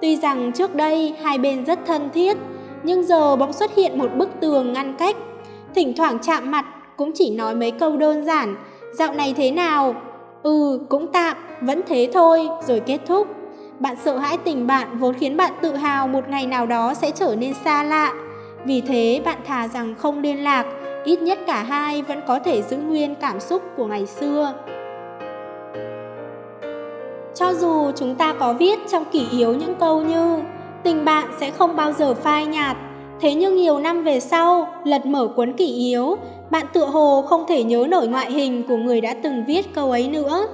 [0.00, 2.36] Tuy rằng trước đây hai bên rất thân thiết,
[2.82, 5.16] nhưng giờ bỗng xuất hiện một bức tường ngăn cách.
[5.74, 6.64] Thỉnh thoảng chạm mặt
[6.96, 8.56] cũng chỉ nói mấy câu đơn giản,
[8.92, 9.94] dạo này thế nào?
[10.44, 13.26] Ừ, cũng tạm, vẫn thế thôi, rồi kết thúc.
[13.78, 17.10] Bạn sợ hãi tình bạn vốn khiến bạn tự hào một ngày nào đó sẽ
[17.10, 18.12] trở nên xa lạ.
[18.64, 20.66] Vì thế bạn thà rằng không liên lạc,
[21.04, 24.54] ít nhất cả hai vẫn có thể giữ nguyên cảm xúc của ngày xưa.
[27.34, 30.38] Cho dù chúng ta có viết trong kỷ yếu những câu như
[30.82, 32.76] tình bạn sẽ không bao giờ phai nhạt,
[33.20, 36.16] thế nhưng nhiều năm về sau, lật mở cuốn kỷ yếu,
[36.54, 39.90] bạn tựa hồ không thể nhớ nổi ngoại hình của người đã từng viết câu
[39.90, 40.46] ấy nữa.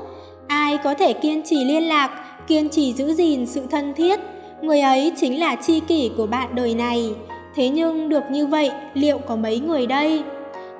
[0.47, 2.11] Ai có thể kiên trì liên lạc,
[2.47, 4.21] kiên trì giữ gìn sự thân thiết,
[4.63, 7.15] người ấy chính là chi kỷ của bạn đời này.
[7.55, 10.23] Thế nhưng được như vậy, liệu có mấy người đây?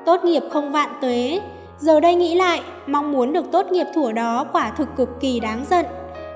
[0.07, 1.41] Tốt nghiệp không vạn tuế,
[1.79, 5.41] giờ đây nghĩ lại, mong muốn được tốt nghiệp thủa đó quả thực cực kỳ
[5.41, 5.87] đáng giận.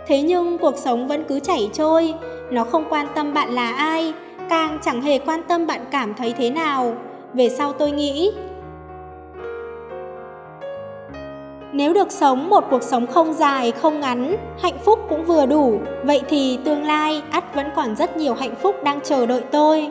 [0.07, 2.15] Thế nhưng cuộc sống vẫn cứ chảy trôi,
[2.51, 4.13] nó không quan tâm bạn là ai,
[4.49, 6.95] càng chẳng hề quan tâm bạn cảm thấy thế nào.
[7.35, 8.33] Về sau tôi nghĩ,
[11.77, 15.79] Nếu được sống một cuộc sống không dài, không ngắn, hạnh phúc cũng vừa đủ,
[16.05, 19.89] vậy thì tương lai ắt vẫn còn rất nhiều hạnh phúc đang chờ đợi tôi.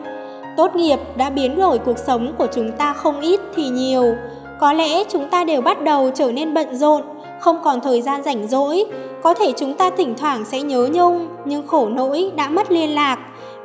[0.58, 4.15] Tốt nghiệp đã biến đổi cuộc sống của chúng ta không ít thì nhiều.
[4.60, 7.02] Có lẽ chúng ta đều bắt đầu trở nên bận rộn,
[7.39, 8.86] không còn thời gian rảnh rỗi.
[9.24, 12.96] Có thể chúng ta thỉnh thoảng sẽ nhớ nhung, nhưng khổ nỗi đã mất liên
[12.96, 13.19] lạc.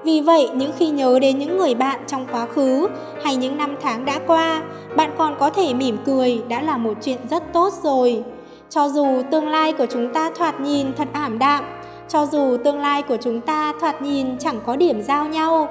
[0.04, 2.88] Vì vậy, những khi nhớ đến những người bạn trong quá khứ
[3.22, 4.62] hay những năm tháng đã qua,
[4.96, 8.22] bạn còn có thể mỉm cười đã là một chuyện rất tốt rồi.
[8.70, 11.64] Cho dù tương lai của chúng ta thoạt nhìn thật ảm đạm,
[12.08, 15.68] cho dù tương lai của chúng ta thoạt nhìn chẳng có điểm giao nhau,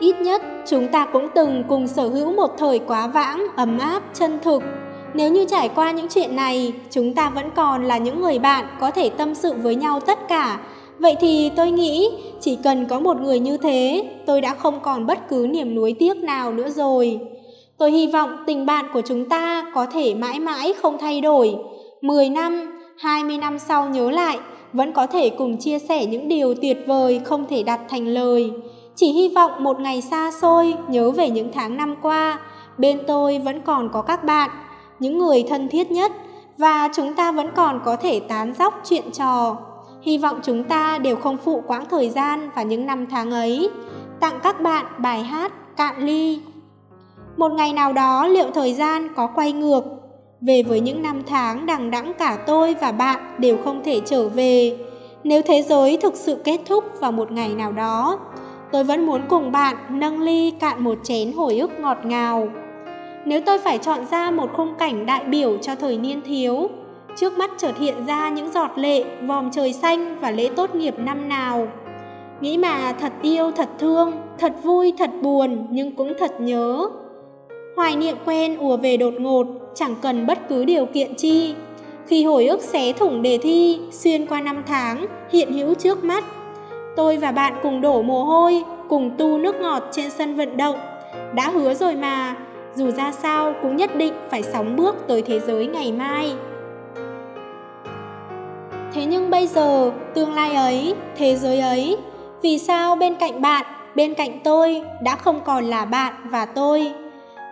[0.00, 4.02] ít nhất chúng ta cũng từng cùng sở hữu một thời quá vãng, ấm áp,
[4.14, 4.62] chân thực.
[5.14, 8.64] Nếu như trải qua những chuyện này, chúng ta vẫn còn là những người bạn
[8.80, 10.58] có thể tâm sự với nhau tất cả,
[11.00, 12.10] Vậy thì tôi nghĩ
[12.40, 15.94] chỉ cần có một người như thế, tôi đã không còn bất cứ niềm nuối
[15.98, 17.20] tiếc nào nữa rồi.
[17.78, 21.56] Tôi hy vọng tình bạn của chúng ta có thể mãi mãi không thay đổi.
[22.00, 24.38] 10 năm, 20 năm sau nhớ lại,
[24.72, 28.50] vẫn có thể cùng chia sẻ những điều tuyệt vời không thể đặt thành lời.
[28.96, 32.40] Chỉ hy vọng một ngày xa xôi nhớ về những tháng năm qua,
[32.78, 34.50] bên tôi vẫn còn có các bạn,
[34.98, 36.12] những người thân thiết nhất,
[36.58, 39.56] và chúng ta vẫn còn có thể tán dóc chuyện trò.
[40.02, 43.70] Hy vọng chúng ta đều không phụ quãng thời gian và những năm tháng ấy.
[44.20, 46.40] Tặng các bạn bài hát Cạn Ly.
[47.36, 49.84] Một ngày nào đó liệu thời gian có quay ngược,
[50.40, 54.28] về với những năm tháng đằng đẵng cả tôi và bạn đều không thể trở
[54.28, 54.76] về.
[55.24, 58.18] Nếu thế giới thực sự kết thúc vào một ngày nào đó,
[58.72, 62.48] tôi vẫn muốn cùng bạn nâng ly cạn một chén hồi ức ngọt ngào.
[63.24, 66.70] Nếu tôi phải chọn ra một khung cảnh đại biểu cho thời niên thiếu,
[67.16, 70.94] Trước mắt chợt hiện ra những giọt lệ, vòm trời xanh và lễ tốt nghiệp
[70.98, 71.68] năm nào.
[72.40, 76.88] Nghĩ mà thật yêu, thật thương, thật vui, thật buồn nhưng cũng thật nhớ.
[77.76, 81.54] Hoài niệm quen ùa về đột ngột, chẳng cần bất cứ điều kiện chi.
[82.06, 86.24] Khi hồi ức xé thủng đề thi, xuyên qua năm tháng, hiện hữu trước mắt.
[86.96, 90.76] Tôi và bạn cùng đổ mồ hôi, cùng tu nước ngọt trên sân vận động.
[91.34, 92.36] Đã hứa rồi mà,
[92.74, 96.32] dù ra sao cũng nhất định phải sóng bước tới thế giới ngày mai.
[98.94, 101.96] Thế nhưng bây giờ, tương lai ấy, thế giới ấy,
[102.42, 106.92] vì sao bên cạnh bạn bên cạnh tôi đã không còn là bạn và tôi.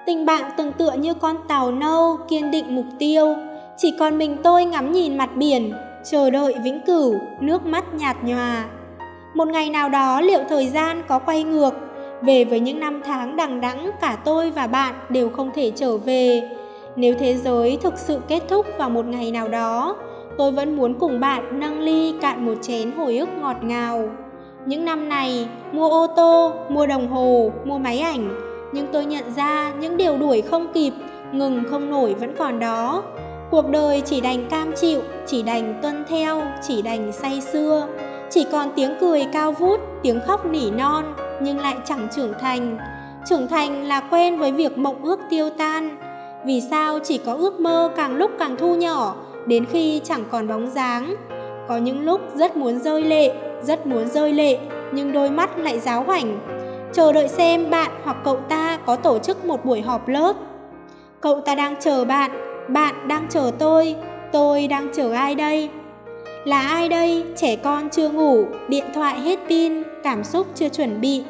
[0.06, 3.34] Tình bạn từng tựa như con tàu nâu kiên định mục tiêu,
[3.76, 5.72] chỉ còn mình tôi ngắm nhìn mặt biển,
[6.10, 8.64] chờ đợi vĩnh cửu, nước mắt nhạt nhòa.
[9.34, 11.74] Một ngày nào đó liệu thời gian có quay ngược,
[12.22, 15.96] về với những năm tháng đằng đẵng cả tôi và bạn đều không thể trở
[15.96, 16.50] về.
[16.96, 19.96] Nếu thế giới thực sự kết thúc vào một ngày nào đó,
[20.38, 24.08] tôi vẫn muốn cùng bạn nâng ly cạn một chén hồi ức ngọt ngào.
[24.66, 28.40] Những năm này, mua ô tô, mua đồng hồ, mua máy ảnh,
[28.72, 30.92] nhưng tôi nhận ra những điều đuổi không kịp,
[31.32, 33.02] ngừng không nổi vẫn còn đó.
[33.50, 37.86] Cuộc đời chỉ đành cam chịu, chỉ đành tuân theo, chỉ đành say xưa.
[38.30, 41.04] Chỉ còn tiếng cười cao vút, tiếng khóc nỉ non,
[41.42, 42.78] nhưng lại chẳng trưởng thành.
[43.26, 45.96] Trưởng thành là quen với việc mộng ước tiêu tan.
[46.46, 49.14] Vì sao chỉ có ước mơ càng lúc càng thu nhỏ,
[49.48, 51.14] đến khi chẳng còn bóng dáng.
[51.68, 53.32] Có những lúc rất muốn rơi lệ,
[53.62, 54.58] rất muốn rơi lệ,
[54.92, 56.38] nhưng đôi mắt lại giáo hoảnh.
[56.92, 60.36] Chờ đợi xem bạn hoặc cậu ta có tổ chức một buổi họp lớp.
[61.20, 62.30] Cậu ta đang chờ bạn,
[62.68, 63.96] bạn đang chờ tôi,
[64.32, 65.68] tôi đang chờ ai đây?
[66.44, 67.24] Là ai đây?
[67.36, 71.22] Trẻ con chưa ngủ, điện thoại hết pin, cảm xúc chưa chuẩn bị.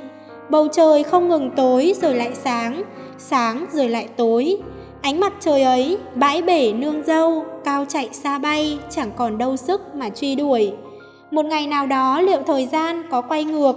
[0.49, 2.83] Bầu trời không ngừng tối rồi lại sáng,
[3.19, 4.59] sáng rồi lại tối.
[5.03, 9.57] Ánh mặt trời ấy, bãi bể nương dâu, cao chạy xa bay, chẳng còn đâu
[9.57, 10.73] sức mà truy đuổi.
[11.31, 13.77] Một ngày nào đó liệu thời gian có quay ngược,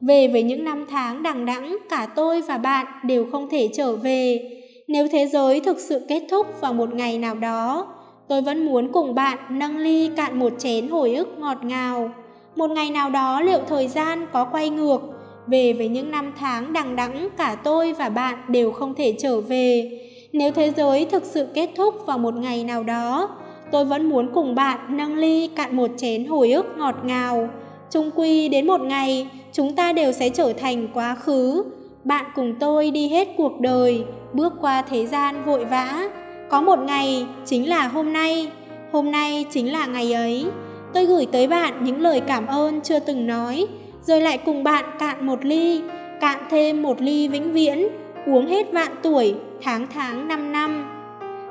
[0.00, 3.96] về với những năm tháng đằng đẵng cả tôi và bạn đều không thể trở
[3.96, 4.50] về.
[4.88, 7.86] Nếu thế giới thực sự kết thúc vào một ngày nào đó,
[8.28, 12.10] tôi vẫn muốn cùng bạn nâng ly cạn một chén hồi ức ngọt ngào.
[12.56, 15.00] Một ngày nào đó liệu thời gian có quay ngược,
[15.46, 19.40] về với những năm tháng đằng đẵng cả tôi và bạn đều không thể trở
[19.40, 19.90] về.
[20.32, 23.28] Nếu thế giới thực sự kết thúc vào một ngày nào đó,
[23.72, 27.48] tôi vẫn muốn cùng bạn nâng ly cạn một chén hồi ức ngọt ngào.
[27.90, 31.64] Trung quy đến một ngày, chúng ta đều sẽ trở thành quá khứ.
[32.04, 36.08] Bạn cùng tôi đi hết cuộc đời, bước qua thế gian vội vã.
[36.48, 38.48] Có một ngày chính là hôm nay,
[38.92, 40.46] hôm nay chính là ngày ấy.
[40.94, 43.66] Tôi gửi tới bạn những lời cảm ơn chưa từng nói,
[44.02, 45.80] rồi lại cùng bạn cạn một ly,
[46.20, 47.88] cạn thêm một ly vĩnh viễn,
[48.26, 50.84] uống hết vạn tuổi, tháng tháng năm năm.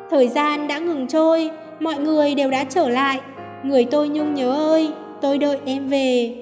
[0.09, 3.21] Thời gian đã ngừng trôi, mọi người đều đã trở lại.
[3.63, 6.35] Người tôi nhung nhớ ơi, tôi đợi em về.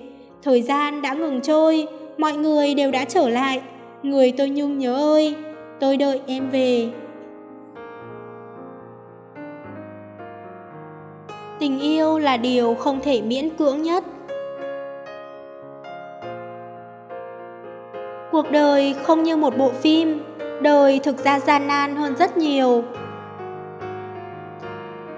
[0.44, 1.88] Thời gian đã ngừng trôi,
[2.18, 3.62] mọi người đều đã trở lại.
[4.04, 5.36] Người tôi nhung nhớ ơi,
[5.80, 6.90] tôi đợi em về.
[11.60, 14.04] Tình yêu là điều không thể miễn cưỡng nhất.
[18.32, 20.22] Cuộc đời không như một bộ phim,
[20.62, 22.84] đời thực ra gian nan hơn rất nhiều.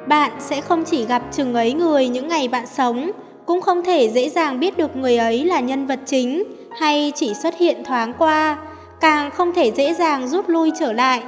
[0.08, 3.12] Bạn sẽ không chỉ gặp chừng ấy người những ngày bạn sống,
[3.46, 6.44] cũng không thể dễ dàng biết được người ấy là nhân vật chính
[6.80, 8.58] hay chỉ xuất hiện thoáng qua,
[9.02, 11.24] càng không thể dễ dàng rút lui trở lại.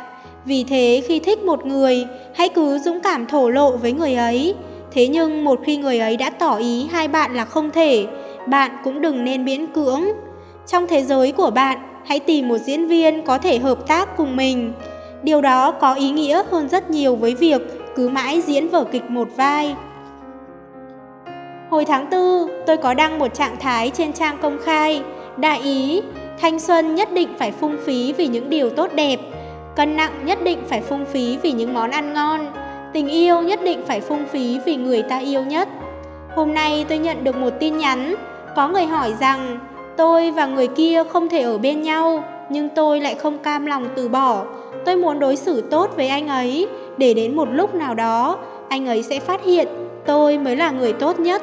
[0.45, 4.55] Vì thế khi thích một người, hãy cứ dũng cảm thổ lộ với người ấy.
[4.91, 8.05] Thế nhưng một khi người ấy đã tỏ ý hai bạn là không thể,
[8.47, 10.03] bạn cũng đừng nên miễn cưỡng.
[10.67, 14.35] Trong thế giới của bạn, hãy tìm một diễn viên có thể hợp tác cùng
[14.35, 14.73] mình.
[15.23, 17.61] Điều đó có ý nghĩa hơn rất nhiều với việc
[17.95, 19.75] cứ mãi diễn vở kịch một vai.
[21.69, 25.03] Hồi tháng 4, tôi có đăng một trạng thái trên trang công khai,
[25.37, 26.01] đại ý,
[26.41, 29.19] thanh xuân nhất định phải phung phí vì những điều tốt đẹp,
[29.75, 32.51] cân nặng nhất định phải phung phí vì những món ăn ngon,
[32.93, 35.69] tình yêu nhất định phải phung phí vì người ta yêu nhất.
[36.35, 38.15] Hôm nay tôi nhận được một tin nhắn,
[38.55, 39.59] có người hỏi rằng
[39.97, 43.87] tôi và người kia không thể ở bên nhau, nhưng tôi lại không cam lòng
[43.95, 44.43] từ bỏ.
[44.85, 48.37] Tôi muốn đối xử tốt với anh ấy, để đến một lúc nào đó,
[48.69, 49.67] anh ấy sẽ phát hiện
[50.05, 51.41] tôi mới là người tốt nhất.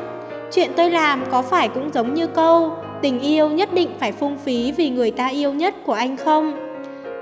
[0.53, 4.37] Chuyện tôi làm có phải cũng giống như câu tình yêu nhất định phải phung
[4.37, 6.53] phí vì người ta yêu nhất của anh không?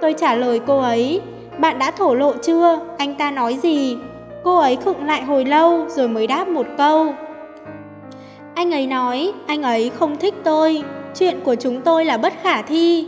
[0.01, 1.21] Tôi trả lời cô ấy,
[1.59, 2.79] bạn đã thổ lộ chưa?
[2.99, 3.97] Anh ta nói gì?
[4.45, 7.15] Cô ấy khựng lại hồi lâu rồi mới đáp một câu.
[8.55, 10.83] Anh ấy nói, anh ấy không thích tôi,
[11.19, 13.07] chuyện của chúng tôi là bất khả thi.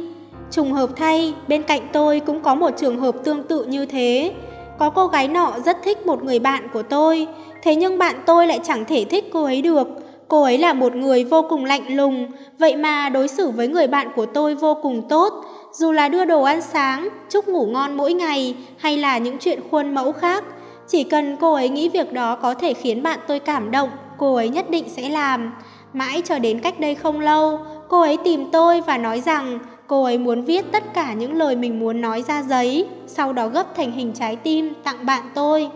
[0.51, 4.33] Trùng hợp thay, bên cạnh tôi cũng có một trường hợp tương tự như thế.
[4.79, 7.27] Có cô gái nọ rất thích một người bạn của tôi,
[7.63, 9.89] thế nhưng bạn tôi lại chẳng thể thích cô ấy được
[10.29, 12.27] Cô ấy là một người vô cùng lạnh lùng,
[12.59, 15.33] vậy mà đối xử với người bạn của tôi vô cùng tốt,
[15.73, 19.61] dù là đưa đồ ăn sáng, chúc ngủ ngon mỗi ngày hay là những chuyện
[19.71, 20.45] khuôn mẫu khác.
[20.89, 24.35] Chỉ cần cô ấy nghĩ việc đó có thể khiến bạn tôi cảm động, cô
[24.35, 25.53] ấy nhất định sẽ làm.
[25.93, 30.05] Mãi cho đến cách đây không lâu, cô ấy tìm tôi và nói rằng cô
[30.05, 33.75] ấy muốn viết tất cả những lời mình muốn nói ra giấy, sau đó gấp
[33.77, 35.69] thành hình trái tim tặng bạn tôi.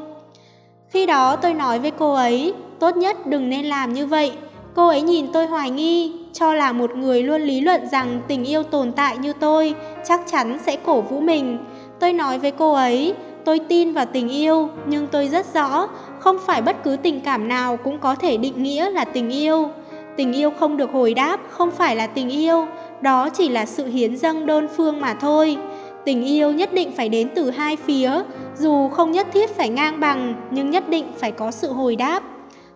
[0.88, 4.32] Khi đó tôi nói với cô ấy, tốt nhất đừng nên làm như vậy.
[4.74, 8.44] Cô ấy nhìn tôi hoài nghi, cho là một người luôn lý luận rằng tình
[8.44, 9.74] yêu tồn tại như tôi
[10.08, 11.58] chắc chắn sẽ cổ vũ mình.
[12.00, 16.36] Tôi nói với cô ấy, tôi tin vào tình yêu, nhưng tôi rất rõ, không
[16.46, 19.68] phải bất cứ tình cảm nào cũng có thể định nghĩa là tình yêu.
[20.16, 22.66] Tình yêu không được hồi đáp không phải là tình yêu,
[23.00, 25.56] đó chỉ là sự hiến dâng đơn phương mà thôi.
[26.04, 28.12] Tình yêu nhất định phải đến từ hai phía,
[28.56, 32.22] dù không nhất thiết phải ngang bằng, nhưng nhất định phải có sự hồi đáp.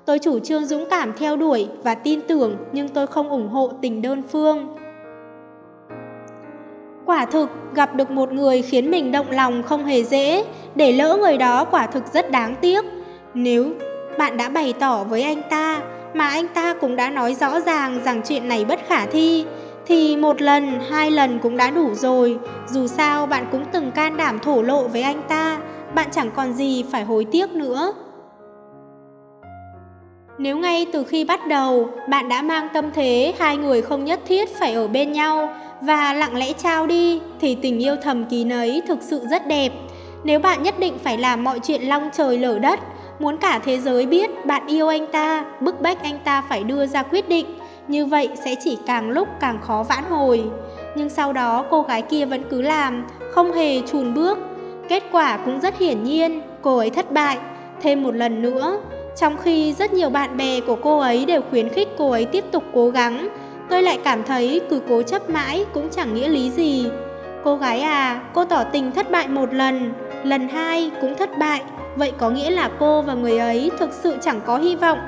[0.05, 3.71] Tôi chủ trương dũng cảm theo đuổi và tin tưởng, nhưng tôi không ủng hộ
[3.83, 4.77] tình đơn phương.
[7.07, 10.45] Quả thực, gặp được một người khiến mình động lòng không hề dễ,
[10.75, 12.85] để lỡ người đó quả thực rất đáng tiếc.
[13.35, 13.73] Nếu
[14.19, 15.83] bạn đã bày tỏ với anh ta,
[16.17, 19.45] mà anh ta cũng đã nói rõ ràng rằng chuyện này bất khả thi,
[19.87, 22.39] thì một lần, hai lần cũng đã đủ rồi.
[22.69, 25.59] Dù sao bạn cũng từng can đảm thổ lộ với anh ta,
[25.95, 27.93] bạn chẳng còn gì phải hối tiếc nữa.
[30.39, 34.21] Nếu ngay từ khi bắt đầu, bạn đã mang tâm thế hai người không nhất
[34.27, 38.53] thiết phải ở bên nhau và lặng lẽ trao đi, thì tình yêu thầm kín
[38.53, 39.73] ấy thực sự rất đẹp.
[40.25, 42.81] Nếu bạn nhất định phải làm mọi chuyện long trời lở đất,
[43.19, 46.87] muốn cả thế giới biết bạn yêu anh ta, bức bách anh ta phải đưa
[46.87, 47.47] ra quyết định,
[47.89, 50.45] như vậy sẽ chỉ càng lúc càng khó vãn hồi.
[50.95, 54.39] Nhưng sau đó cô gái kia vẫn cứ làm, không hề chùn bước.
[54.89, 57.39] Kết quả cũng rất hiển nhiên, cô ấy thất bại.
[57.83, 58.79] Thêm một lần nữa,
[59.17, 62.45] trong khi rất nhiều bạn bè của cô ấy đều khuyến khích cô ấy tiếp
[62.53, 63.29] tục cố gắng,
[63.71, 66.87] tôi lại cảm thấy cứ cố chấp mãi cũng chẳng nghĩa lý gì.
[67.45, 69.93] Cô gái à, cô tỏ tình thất bại một lần,
[70.25, 71.63] lần hai cũng thất bại,
[71.97, 74.99] vậy có nghĩa là cô và người ấy thực sự chẳng có hy vọng.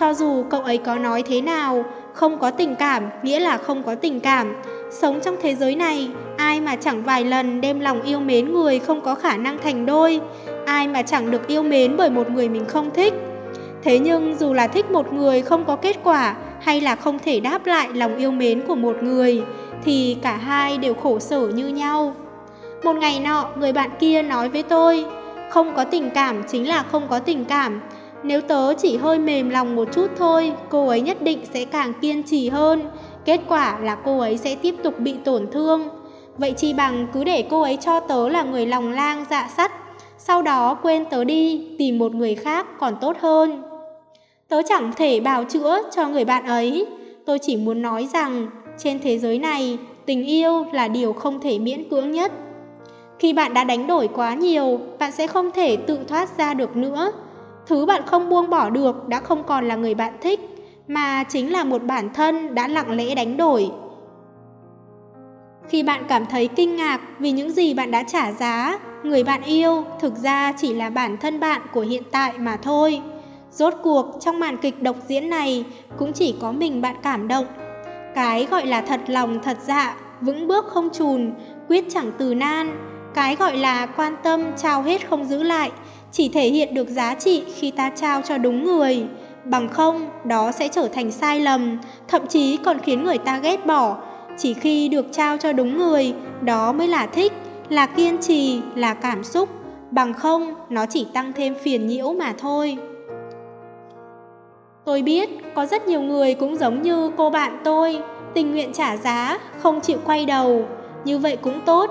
[0.00, 3.82] Cho dù cậu ấy có nói thế nào, không có tình cảm nghĩa là không
[3.82, 4.62] có tình cảm.
[4.90, 8.78] Sống trong thế giới này, ai mà chẳng vài lần đem lòng yêu mến người
[8.78, 10.20] không có khả năng thành đôi,
[10.66, 13.14] ai mà chẳng được yêu mến bởi một người mình không thích.
[13.82, 17.40] Thế nhưng dù là thích một người không có kết quả hay là không thể
[17.40, 19.42] đáp lại lòng yêu mến của một người,
[19.84, 22.14] thì cả hai đều khổ sở như nhau.
[22.84, 25.04] Một ngày nọ, người bạn kia nói với tôi,
[25.50, 27.80] không có tình cảm chính là không có tình cảm,
[28.22, 31.92] nếu tớ chỉ hơi mềm lòng một chút thôi, cô ấy nhất định sẽ càng
[32.00, 32.82] kiên trì hơn.
[33.24, 35.88] Kết quả là cô ấy sẽ tiếp tục bị tổn thương.
[36.38, 39.72] Vậy chi bằng cứ để cô ấy cho tớ là người lòng lang dạ sắt,
[40.18, 43.62] sau đó quên tớ đi, tìm một người khác còn tốt hơn.
[44.48, 46.86] Tớ chẳng thể bào chữa cho người bạn ấy.
[47.26, 48.46] Tôi chỉ muốn nói rằng
[48.78, 52.32] trên thế giới này, tình yêu là điều không thể miễn cưỡng nhất.
[53.20, 56.76] Khi bạn đã đánh đổi quá nhiều, bạn sẽ không thể tự thoát ra được
[56.76, 57.12] nữa.
[57.66, 60.40] Thứ bạn không buông bỏ được đã không còn là người bạn thích,
[60.88, 63.70] mà chính là một bản thân đã lặng lẽ đánh đổi.
[65.68, 69.42] Khi bạn cảm thấy kinh ngạc vì những gì bạn đã trả giá, người bạn
[69.42, 73.02] yêu thực ra chỉ là bản thân bạn của hiện tại mà thôi.
[73.50, 75.64] Rốt cuộc trong màn kịch độc diễn này
[75.98, 77.46] cũng chỉ có mình bạn cảm động.
[78.14, 81.32] Cái gọi là thật lòng thật dạ, vững bước không chùn,
[81.68, 82.89] quyết chẳng từ nan.
[83.14, 85.70] Cái gọi là quan tâm trao hết không giữ lại,
[86.12, 89.04] chỉ thể hiện được giá trị khi ta trao cho đúng người.
[89.44, 93.66] Bằng không, đó sẽ trở thành sai lầm, thậm chí còn khiến người ta ghét
[93.66, 93.96] bỏ.
[94.38, 97.32] Chỉ khi được trao cho đúng người, đó mới là thích,
[97.68, 99.48] là kiên trì, là cảm xúc.
[99.90, 102.76] Bằng không, nó chỉ tăng thêm phiền nhiễu mà thôi.
[104.84, 107.98] Tôi biết có rất nhiều người cũng giống như cô bạn tôi,
[108.34, 110.64] tình nguyện trả giá, không chịu quay đầu.
[111.04, 111.90] Như vậy cũng tốt.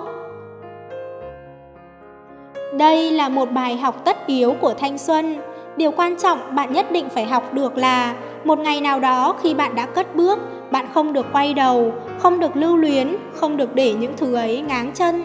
[2.80, 5.38] Đây là một bài học tất yếu của thanh xuân.
[5.78, 9.54] Điều quan trọng bạn nhất định phải học được là một ngày nào đó khi
[9.54, 10.40] bạn đã cất bước,
[10.72, 14.62] bạn không được quay đầu, không được lưu luyến, không được để những thứ ấy
[14.62, 15.24] ngáng chân.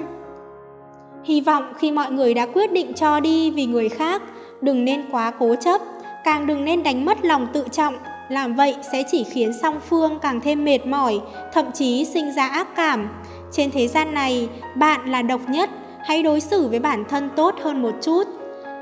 [1.25, 4.23] Hy vọng khi mọi người đã quyết định cho đi vì người khác,
[4.61, 5.81] đừng nên quá cố chấp,
[6.25, 7.95] càng đừng nên đánh mất lòng tự trọng,
[8.29, 11.21] làm vậy sẽ chỉ khiến song phương càng thêm mệt mỏi,
[11.53, 13.09] thậm chí sinh ra ác cảm.
[13.53, 15.71] Trên thế gian này, bạn là độc nhất,
[16.05, 18.23] hãy đối xử với bản thân tốt hơn một chút.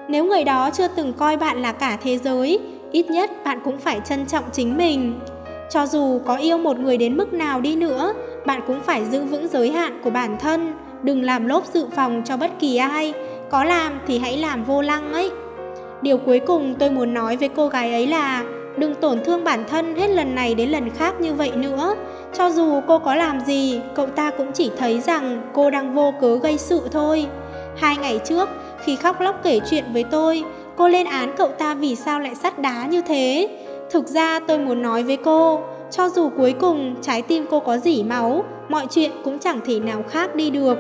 [0.08, 2.58] Nếu người đó chưa từng coi bạn là cả thế giới,
[2.92, 5.20] ít nhất bạn cũng phải trân trọng chính mình.
[5.70, 8.14] Cho dù có yêu một người đến mức nào đi nữa,
[8.46, 12.22] bạn cũng phải giữ vững giới hạn của bản thân, đừng làm lốp dự phòng
[12.24, 13.14] cho bất kỳ ai,
[13.50, 15.30] có làm thì hãy làm vô lăng ấy.
[16.02, 18.44] Điều cuối cùng tôi muốn nói với cô gái ấy là
[18.76, 21.94] đừng tổn thương bản thân hết lần này đến lần khác như vậy nữa.
[22.34, 26.14] Cho dù cô có làm gì, cậu ta cũng chỉ thấy rằng cô đang vô
[26.20, 27.26] cớ gây sự thôi.
[27.76, 28.48] Hai ngày trước,
[28.84, 30.44] khi khóc lóc kể chuyện với tôi,
[30.76, 33.48] cô lên án cậu ta vì sao lại sắt đá như thế.
[33.90, 35.60] Thực ra tôi muốn nói với cô,
[35.90, 39.80] cho dù cuối cùng trái tim cô có dỉ máu, mọi chuyện cũng chẳng thể
[39.80, 40.78] nào khác đi được.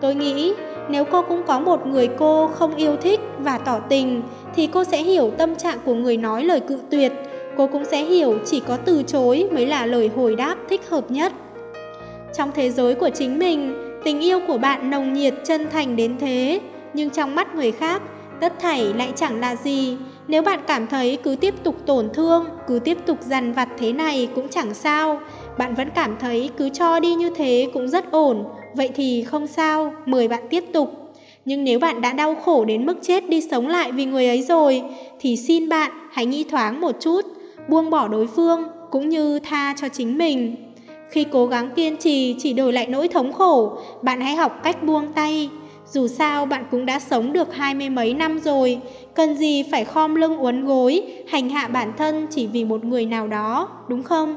[0.00, 0.52] Tôi nghĩ
[0.88, 4.22] nếu cô cũng có một người cô không yêu thích và tỏ tình
[4.54, 7.12] thì cô sẽ hiểu tâm trạng của người nói lời cự tuyệt
[7.56, 11.10] cô cũng sẽ hiểu chỉ có từ chối mới là lời hồi đáp thích hợp
[11.10, 11.32] nhất.
[12.36, 13.74] Trong thế giới của chính mình,
[14.04, 16.60] tình yêu của bạn nồng nhiệt chân thành đến thế,
[16.94, 18.02] nhưng trong mắt người khác,
[18.40, 19.96] tất thảy lại chẳng là gì.
[20.28, 23.92] Nếu bạn cảm thấy cứ tiếp tục tổn thương, cứ tiếp tục dằn vặt thế
[23.92, 25.20] này cũng chẳng sao,
[25.58, 28.44] bạn vẫn cảm thấy cứ cho đi như thế cũng rất ổn,
[28.74, 31.12] vậy thì không sao, mời bạn tiếp tục.
[31.44, 34.42] Nhưng nếu bạn đã đau khổ đến mức chết đi sống lại vì người ấy
[34.42, 34.82] rồi,
[35.20, 37.20] thì xin bạn hãy nghĩ thoáng một chút,
[37.70, 40.56] buông bỏ đối phương cũng như tha cho chính mình.
[41.10, 44.82] Khi cố gắng kiên trì chỉ đổi lại nỗi thống khổ, bạn hãy học cách
[44.82, 45.50] buông tay.
[45.86, 48.80] Dù sao bạn cũng đã sống được hai mươi mấy năm rồi,
[49.14, 53.06] cần gì phải khom lưng uốn gối, hành hạ bản thân chỉ vì một người
[53.06, 54.36] nào đó, đúng không?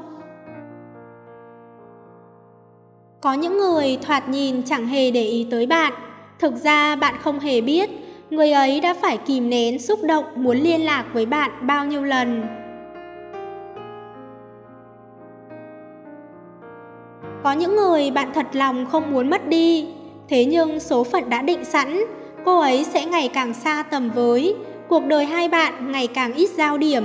[3.20, 5.92] Có những người thoạt nhìn chẳng hề để ý tới bạn,
[6.38, 7.90] thực ra bạn không hề biết,
[8.30, 12.02] người ấy đã phải kìm nén xúc động muốn liên lạc với bạn bao nhiêu
[12.02, 12.42] lần.
[17.44, 19.86] Có những người bạn thật lòng không muốn mất đi,
[20.28, 22.04] thế nhưng số phận đã định sẵn,
[22.44, 24.56] cô ấy sẽ ngày càng xa tầm với,
[24.88, 27.04] cuộc đời hai bạn ngày càng ít giao điểm.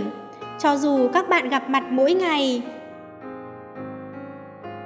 [0.60, 2.62] Cho dù các bạn gặp mặt mỗi ngày,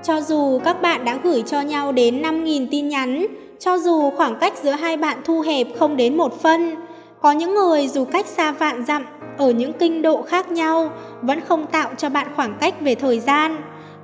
[0.03, 3.25] cho dù các bạn đã gửi cho nhau đến 5.000 tin nhắn,
[3.59, 6.75] cho dù khoảng cách giữa hai bạn thu hẹp không đến một phân,
[7.21, 9.05] có những người dù cách xa vạn dặm
[9.37, 10.89] ở những kinh độ khác nhau
[11.21, 13.57] vẫn không tạo cho bạn khoảng cách về thời gian.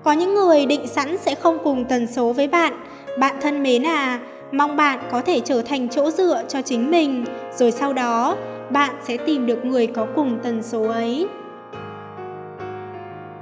[0.04, 2.74] Có những người định sẵn sẽ không cùng tần số với bạn.
[3.20, 4.20] Bạn thân mến à,
[4.52, 7.26] mong bạn có thể trở thành chỗ dựa cho chính mình,
[7.56, 8.36] rồi sau đó
[8.70, 11.28] bạn sẽ tìm được người có cùng tần số ấy.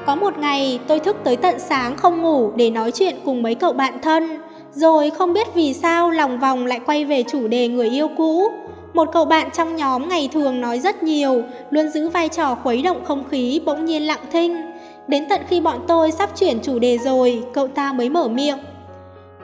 [0.05, 3.55] Có một ngày tôi thức tới tận sáng không ngủ để nói chuyện cùng mấy
[3.55, 4.39] cậu bạn thân,
[4.73, 8.47] rồi không biết vì sao lòng vòng lại quay về chủ đề người yêu cũ.
[8.93, 12.81] Một cậu bạn trong nhóm ngày thường nói rất nhiều, luôn giữ vai trò khuấy
[12.81, 14.76] động không khí bỗng nhiên lặng thinh.
[15.07, 18.57] Đến tận khi bọn tôi sắp chuyển chủ đề rồi, cậu ta mới mở miệng.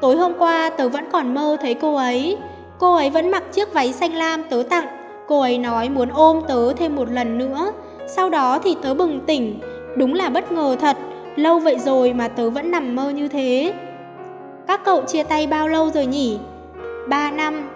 [0.02, 2.38] Tối hôm qua tớ vẫn còn mơ thấy cô ấy.
[2.80, 4.88] Cô ấy vẫn mặc chiếc váy xanh lam tớ tặng.
[5.28, 7.72] Cô ấy nói muốn ôm tớ thêm một lần nữa.
[8.08, 9.60] Sau đó thì tớ bừng tỉnh.
[9.98, 10.98] Đúng là bất ngờ thật.
[11.36, 13.74] Lâu vậy rồi mà tớ vẫn nằm mơ như thế.
[14.68, 16.38] Các cậu chia tay bao lâu rồi nhỉ?
[17.08, 17.70] Ba năm.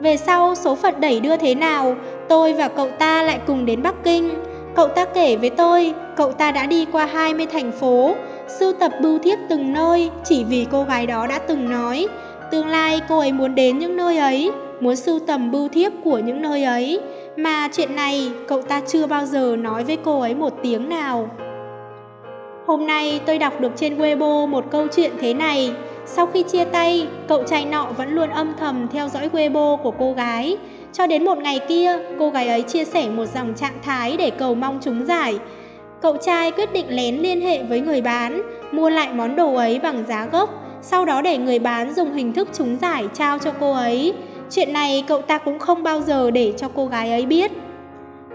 [0.00, 1.94] Về sau số phận đẩy đưa thế nào,
[2.28, 4.30] tôi và cậu ta lại cùng đến Bắc Kinh.
[4.78, 8.14] Cậu ta kể với tôi, cậu ta đã đi qua 20 thành phố,
[8.46, 12.08] sưu tập bưu thiếp từng nơi chỉ vì cô gái đó đã từng nói.
[12.50, 14.50] Tương lai cô ấy muốn đến những nơi ấy,
[14.80, 17.00] muốn sưu tầm bưu thiếp của những nơi ấy.
[17.36, 21.30] Mà chuyện này cậu ta chưa bao giờ nói với cô ấy một tiếng nào.
[22.66, 25.72] Hôm nay tôi đọc được trên Weibo một câu chuyện thế này.
[26.06, 29.92] Sau khi chia tay, cậu trai nọ vẫn luôn âm thầm theo dõi Weibo của
[29.98, 30.56] cô gái.
[30.92, 34.30] Cho đến một ngày kia, cô gái ấy chia sẻ một dòng trạng thái để
[34.30, 35.38] cầu mong chúng giải.
[36.02, 39.78] Cậu trai quyết định lén liên hệ với người bán, mua lại món đồ ấy
[39.78, 40.50] bằng giá gốc,
[40.82, 44.12] sau đó để người bán dùng hình thức trúng giải trao cho cô ấy.
[44.50, 47.50] Chuyện này cậu ta cũng không bao giờ để cho cô gái ấy biết.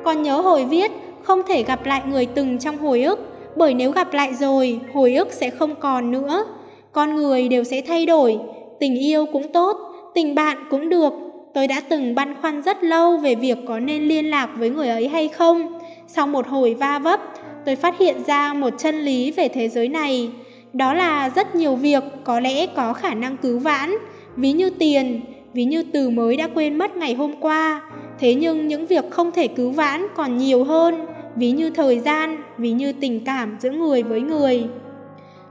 [0.04, 0.92] Còn nhớ hồi viết,
[1.24, 3.20] không thể gặp lại người từng trong hồi ức,
[3.56, 6.46] bởi nếu gặp lại rồi, hồi ức sẽ không còn nữa.
[6.92, 8.40] Con người đều sẽ thay đổi,
[8.80, 9.78] tình yêu cũng tốt,
[10.14, 11.14] tình bạn cũng được,
[11.54, 14.90] Tôi đã từng băn khoăn rất lâu về việc có nên liên lạc với người
[14.90, 15.80] ấy hay không.
[16.08, 17.20] Sau một hồi va vấp,
[17.66, 20.30] tôi phát hiện ra một chân lý về thế giới này.
[20.74, 23.96] Đó là rất nhiều việc có lẽ có khả năng cứu vãn,
[24.36, 25.22] ví như tiền,
[25.54, 27.82] ví như từ mới đã quên mất ngày hôm qua.
[28.20, 32.44] Thế nhưng những việc không thể cứu vãn còn nhiều hơn, ví như thời gian,
[32.58, 34.64] ví như tình cảm giữa người với người.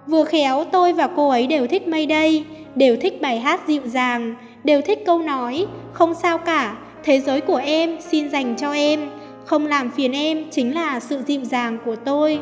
[0.07, 2.45] Vừa khéo tôi và cô ấy đều thích mây đây,
[2.75, 4.35] đều thích bài hát dịu dàng,
[4.65, 9.11] đều thích câu nói không sao cả, thế giới của em xin dành cho em,
[9.45, 12.41] không làm phiền em chính là sự dịu dàng của tôi.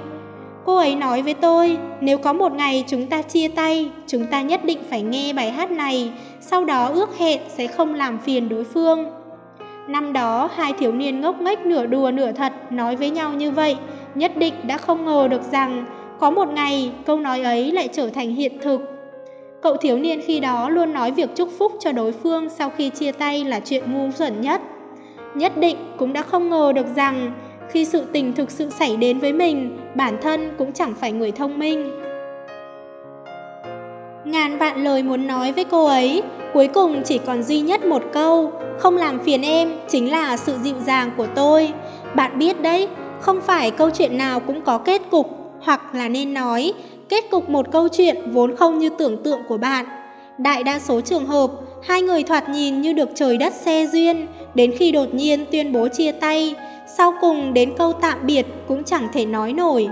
[0.64, 4.42] Cô ấy nói với tôi, nếu có một ngày chúng ta chia tay, chúng ta
[4.42, 8.48] nhất định phải nghe bài hát này, sau đó ước hẹn sẽ không làm phiền
[8.48, 9.06] đối phương.
[9.88, 13.50] Năm đó, hai thiếu niên ngốc nghếch nửa đùa nửa thật nói với nhau như
[13.50, 13.76] vậy,
[14.14, 15.84] nhất định đã không ngờ được rằng
[16.20, 18.99] có một ngày câu nói ấy lại trở thành hiện thực.
[19.62, 22.90] Cậu thiếu niên khi đó luôn nói việc chúc phúc cho đối phương sau khi
[22.90, 24.60] chia tay là chuyện ngu xuẩn nhất.
[25.34, 27.32] Nhất định cũng đã không ngờ được rằng
[27.70, 31.32] khi sự tình thực sự xảy đến với mình, bản thân cũng chẳng phải người
[31.32, 31.90] thông minh.
[34.24, 36.22] Ngàn vạn lời muốn nói với cô ấy,
[36.54, 40.56] cuối cùng chỉ còn duy nhất một câu, không làm phiền em chính là sự
[40.62, 41.72] dịu dàng của tôi.
[42.14, 42.88] Bạn biết đấy,
[43.20, 45.30] không phải câu chuyện nào cũng có kết cục,
[45.62, 46.72] hoặc là nên nói,
[47.10, 49.86] kết cục một câu chuyện vốn không như tưởng tượng của bạn.
[50.38, 51.50] Đại đa số trường hợp,
[51.82, 55.72] hai người thoạt nhìn như được trời đất xe duyên, đến khi đột nhiên tuyên
[55.72, 56.54] bố chia tay,
[56.96, 59.88] sau cùng đến câu tạm biệt cũng chẳng thể nói nổi.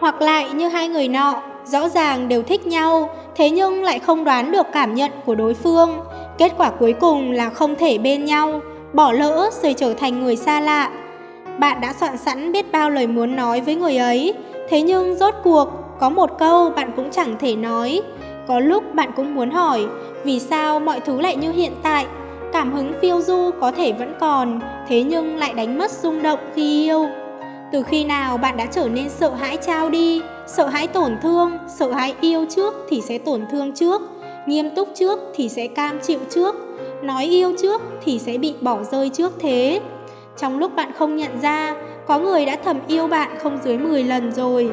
[0.00, 4.24] Hoặc lại như hai người nọ, rõ ràng đều thích nhau, thế nhưng lại không
[4.24, 6.00] đoán được cảm nhận của đối phương.
[6.38, 8.60] Kết quả cuối cùng là không thể bên nhau,
[8.92, 10.90] bỏ lỡ rồi trở thành người xa lạ.
[11.58, 14.34] Bạn đã soạn sẵn biết bao lời muốn nói với người ấy,
[14.68, 15.68] thế nhưng rốt cuộc
[16.00, 18.02] có một câu bạn cũng chẳng thể nói.
[18.46, 19.86] Có lúc bạn cũng muốn hỏi,
[20.24, 22.06] vì sao mọi thứ lại như hiện tại?
[22.52, 26.38] Cảm hứng phiêu du có thể vẫn còn, thế nhưng lại đánh mất rung động
[26.54, 27.06] khi yêu.
[27.72, 31.58] Từ khi nào bạn đã trở nên sợ hãi trao đi, sợ hãi tổn thương,
[31.78, 34.02] sợ hãi yêu trước thì sẽ tổn thương trước,
[34.46, 36.54] nghiêm túc trước thì sẽ cam chịu trước,
[37.02, 39.80] nói yêu trước thì sẽ bị bỏ rơi trước thế.
[40.36, 41.74] Trong lúc bạn không nhận ra,
[42.08, 44.70] có người đã thầm yêu bạn không dưới 10 lần rồi.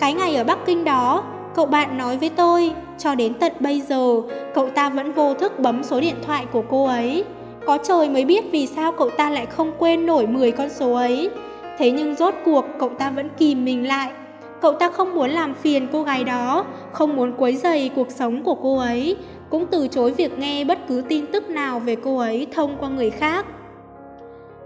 [0.00, 3.80] Cái ngày ở Bắc Kinh đó, cậu bạn nói với tôi, cho đến tận bây
[3.80, 4.22] giờ,
[4.54, 7.24] cậu ta vẫn vô thức bấm số điện thoại của cô ấy.
[7.66, 10.92] Có trời mới biết vì sao cậu ta lại không quên nổi 10 con số
[10.92, 11.30] ấy.
[11.78, 14.10] Thế nhưng rốt cuộc cậu ta vẫn kìm mình lại.
[14.60, 18.42] Cậu ta không muốn làm phiền cô gái đó, không muốn quấy dày cuộc sống
[18.42, 19.16] của cô ấy,
[19.50, 22.88] cũng từ chối việc nghe bất cứ tin tức nào về cô ấy thông qua
[22.88, 23.46] người khác.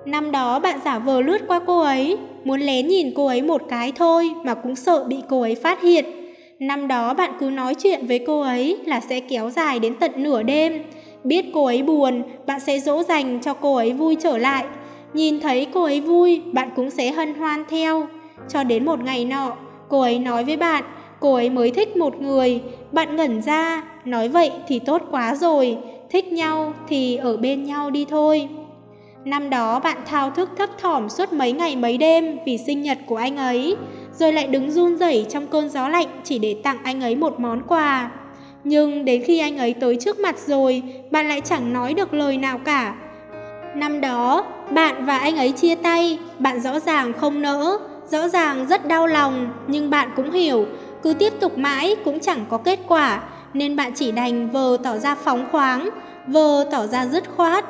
[0.07, 3.63] Năm đó bạn giả vờ lướt qua cô ấy, muốn lén nhìn cô ấy một
[3.69, 6.05] cái thôi mà cũng sợ bị cô ấy phát hiện.
[6.59, 10.11] Năm đó bạn cứ nói chuyện với cô ấy là sẽ kéo dài đến tận
[10.17, 10.83] nửa đêm.
[11.25, 14.65] Biết cô ấy buồn, bạn sẽ dỗ dành cho cô ấy vui trở lại.
[15.15, 18.07] Nhìn thấy cô ấy vui, bạn cũng sẽ hân hoan theo.
[18.49, 19.57] Cho đến một ngày nọ,
[19.89, 20.85] cô ấy nói với bạn,
[21.21, 22.61] cô ấy mới thích một người.
[22.93, 25.77] Bạn ngẩn ra, nói vậy thì tốt quá rồi,
[26.11, 28.49] thích nhau thì ở bên nhau đi thôi.
[29.25, 32.99] Năm đó bạn thao thức thấp thỏm suốt mấy ngày mấy đêm vì sinh nhật
[33.07, 33.77] của anh ấy,
[34.13, 37.41] rồi lại đứng run rẩy trong cơn gió lạnh chỉ để tặng anh ấy một
[37.41, 38.11] món quà.
[38.65, 42.37] Nhưng đến khi anh ấy tới trước mặt rồi, bạn lại chẳng nói được lời
[42.37, 42.95] nào cả.
[43.77, 47.79] Năm đó, bạn và anh ấy chia tay, bạn rõ ràng không nỡ,
[48.11, 50.67] rõ ràng rất đau lòng, nhưng bạn cũng hiểu,
[51.03, 53.23] cứ tiếp tục mãi cũng chẳng có kết quả,
[53.55, 55.91] nên bạn chỉ đành vờ tỏ ra phóng khoáng,
[56.27, 57.65] vờ tỏ ra dứt khoát,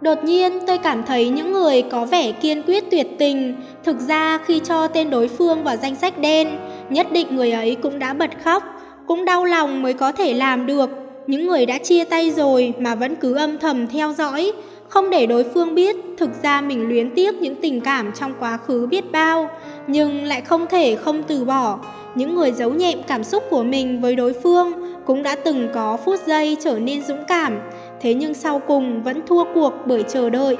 [0.00, 4.38] Đột nhiên tôi cảm thấy những người có vẻ kiên quyết tuyệt tình, thực ra
[4.38, 6.58] khi cho tên đối phương vào danh sách đen,
[6.90, 8.62] nhất định người ấy cũng đã bật khóc,
[9.06, 10.90] cũng đau lòng mới có thể làm được.
[11.26, 14.52] Những người đã chia tay rồi mà vẫn cứ âm thầm theo dõi,
[14.88, 18.56] không để đối phương biết thực ra mình luyến tiếc những tình cảm trong quá
[18.66, 19.50] khứ biết bao,
[19.86, 21.78] nhưng lại không thể không từ bỏ.
[22.14, 24.72] Những người giấu nhẹm cảm xúc của mình với đối phương
[25.06, 27.58] cũng đã từng có phút giây trở nên dũng cảm,
[28.00, 30.56] thế nhưng sau cùng vẫn thua cuộc bởi chờ đợi.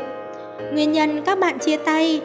[0.73, 2.21] Nguyên nhân các bạn chia tay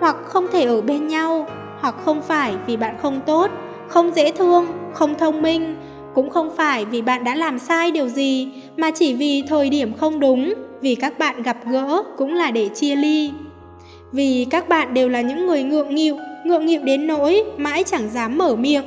[0.00, 1.46] hoặc không thể ở bên nhau,
[1.80, 3.50] hoặc không phải vì bạn không tốt,
[3.88, 5.76] không dễ thương, không thông minh,
[6.14, 9.92] cũng không phải vì bạn đã làm sai điều gì, mà chỉ vì thời điểm
[9.94, 13.30] không đúng, vì các bạn gặp gỡ cũng là để chia ly.
[14.12, 18.08] Vì các bạn đều là những người ngượng nghịu, ngượng nghịu đến nỗi mãi chẳng
[18.12, 18.84] dám mở miệng,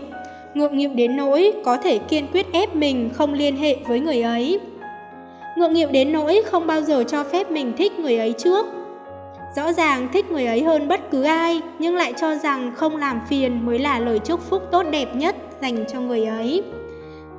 [0.53, 4.21] ngượng nghịu đến nỗi có thể kiên quyết ép mình không liên hệ với người
[4.21, 4.59] ấy
[5.59, 8.65] ngượng nghịu đến nỗi không bao giờ cho phép mình thích người ấy trước.
[9.55, 13.19] Rõ ràng thích người ấy hơn bất cứ ai, nhưng lại cho rằng không làm
[13.29, 16.63] phiền mới là lời chúc phúc tốt đẹp nhất dành cho người ấy.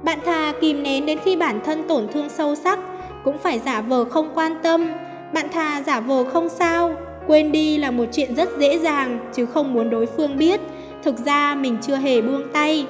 [0.03, 2.79] Bạn thà kìm nén đến khi bản thân tổn thương sâu sắc,
[3.25, 4.93] cũng phải giả vờ không quan tâm.
[5.35, 6.95] Bạn thà giả vờ không sao,
[7.27, 10.61] quên đi là một chuyện rất dễ dàng, chứ không muốn đối phương biết.
[11.03, 12.87] Thực ra mình chưa hề buông tay.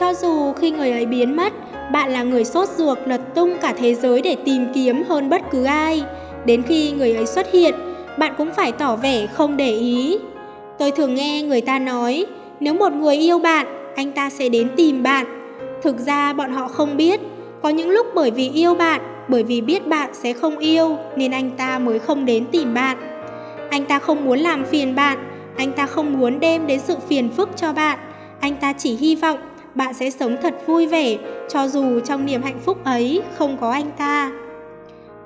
[0.00, 1.52] Cho dù khi người ấy biến mất,
[1.92, 5.42] bạn là người sốt ruột lật tung cả thế giới để tìm kiếm hơn bất
[5.50, 6.02] cứ ai.
[6.44, 7.74] Đến khi người ấy xuất hiện,
[8.18, 10.18] bạn cũng phải tỏ vẻ không để ý.
[10.78, 12.26] Tôi thường nghe người ta nói,
[12.60, 15.26] nếu một người yêu bạn, anh ta sẽ đến tìm bạn.
[15.82, 17.20] Thực ra bọn họ không biết,
[17.62, 21.30] có những lúc bởi vì yêu bạn, bởi vì biết bạn sẽ không yêu nên
[21.30, 22.96] anh ta mới không đến tìm bạn.
[23.70, 25.18] Anh ta không muốn làm phiền bạn,
[25.56, 27.98] anh ta không muốn đem đến sự phiền phức cho bạn,
[28.40, 29.38] anh ta chỉ hy vọng
[29.74, 31.16] bạn sẽ sống thật vui vẻ,
[31.48, 34.30] cho dù trong niềm hạnh phúc ấy không có anh ta.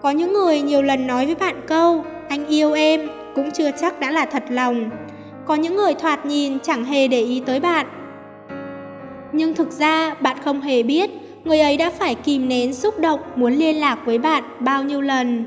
[0.02, 4.00] Có những người nhiều lần nói với bạn câu, anh yêu em, cũng chưa chắc
[4.00, 4.90] đã là thật lòng.
[5.46, 7.86] Có những người thoạt nhìn chẳng hề để ý tới bạn.
[9.32, 11.10] Nhưng thực ra, bạn không hề biết
[11.44, 15.00] người ấy đã phải kìm nén xúc động muốn liên lạc với bạn bao nhiêu
[15.00, 15.44] lần.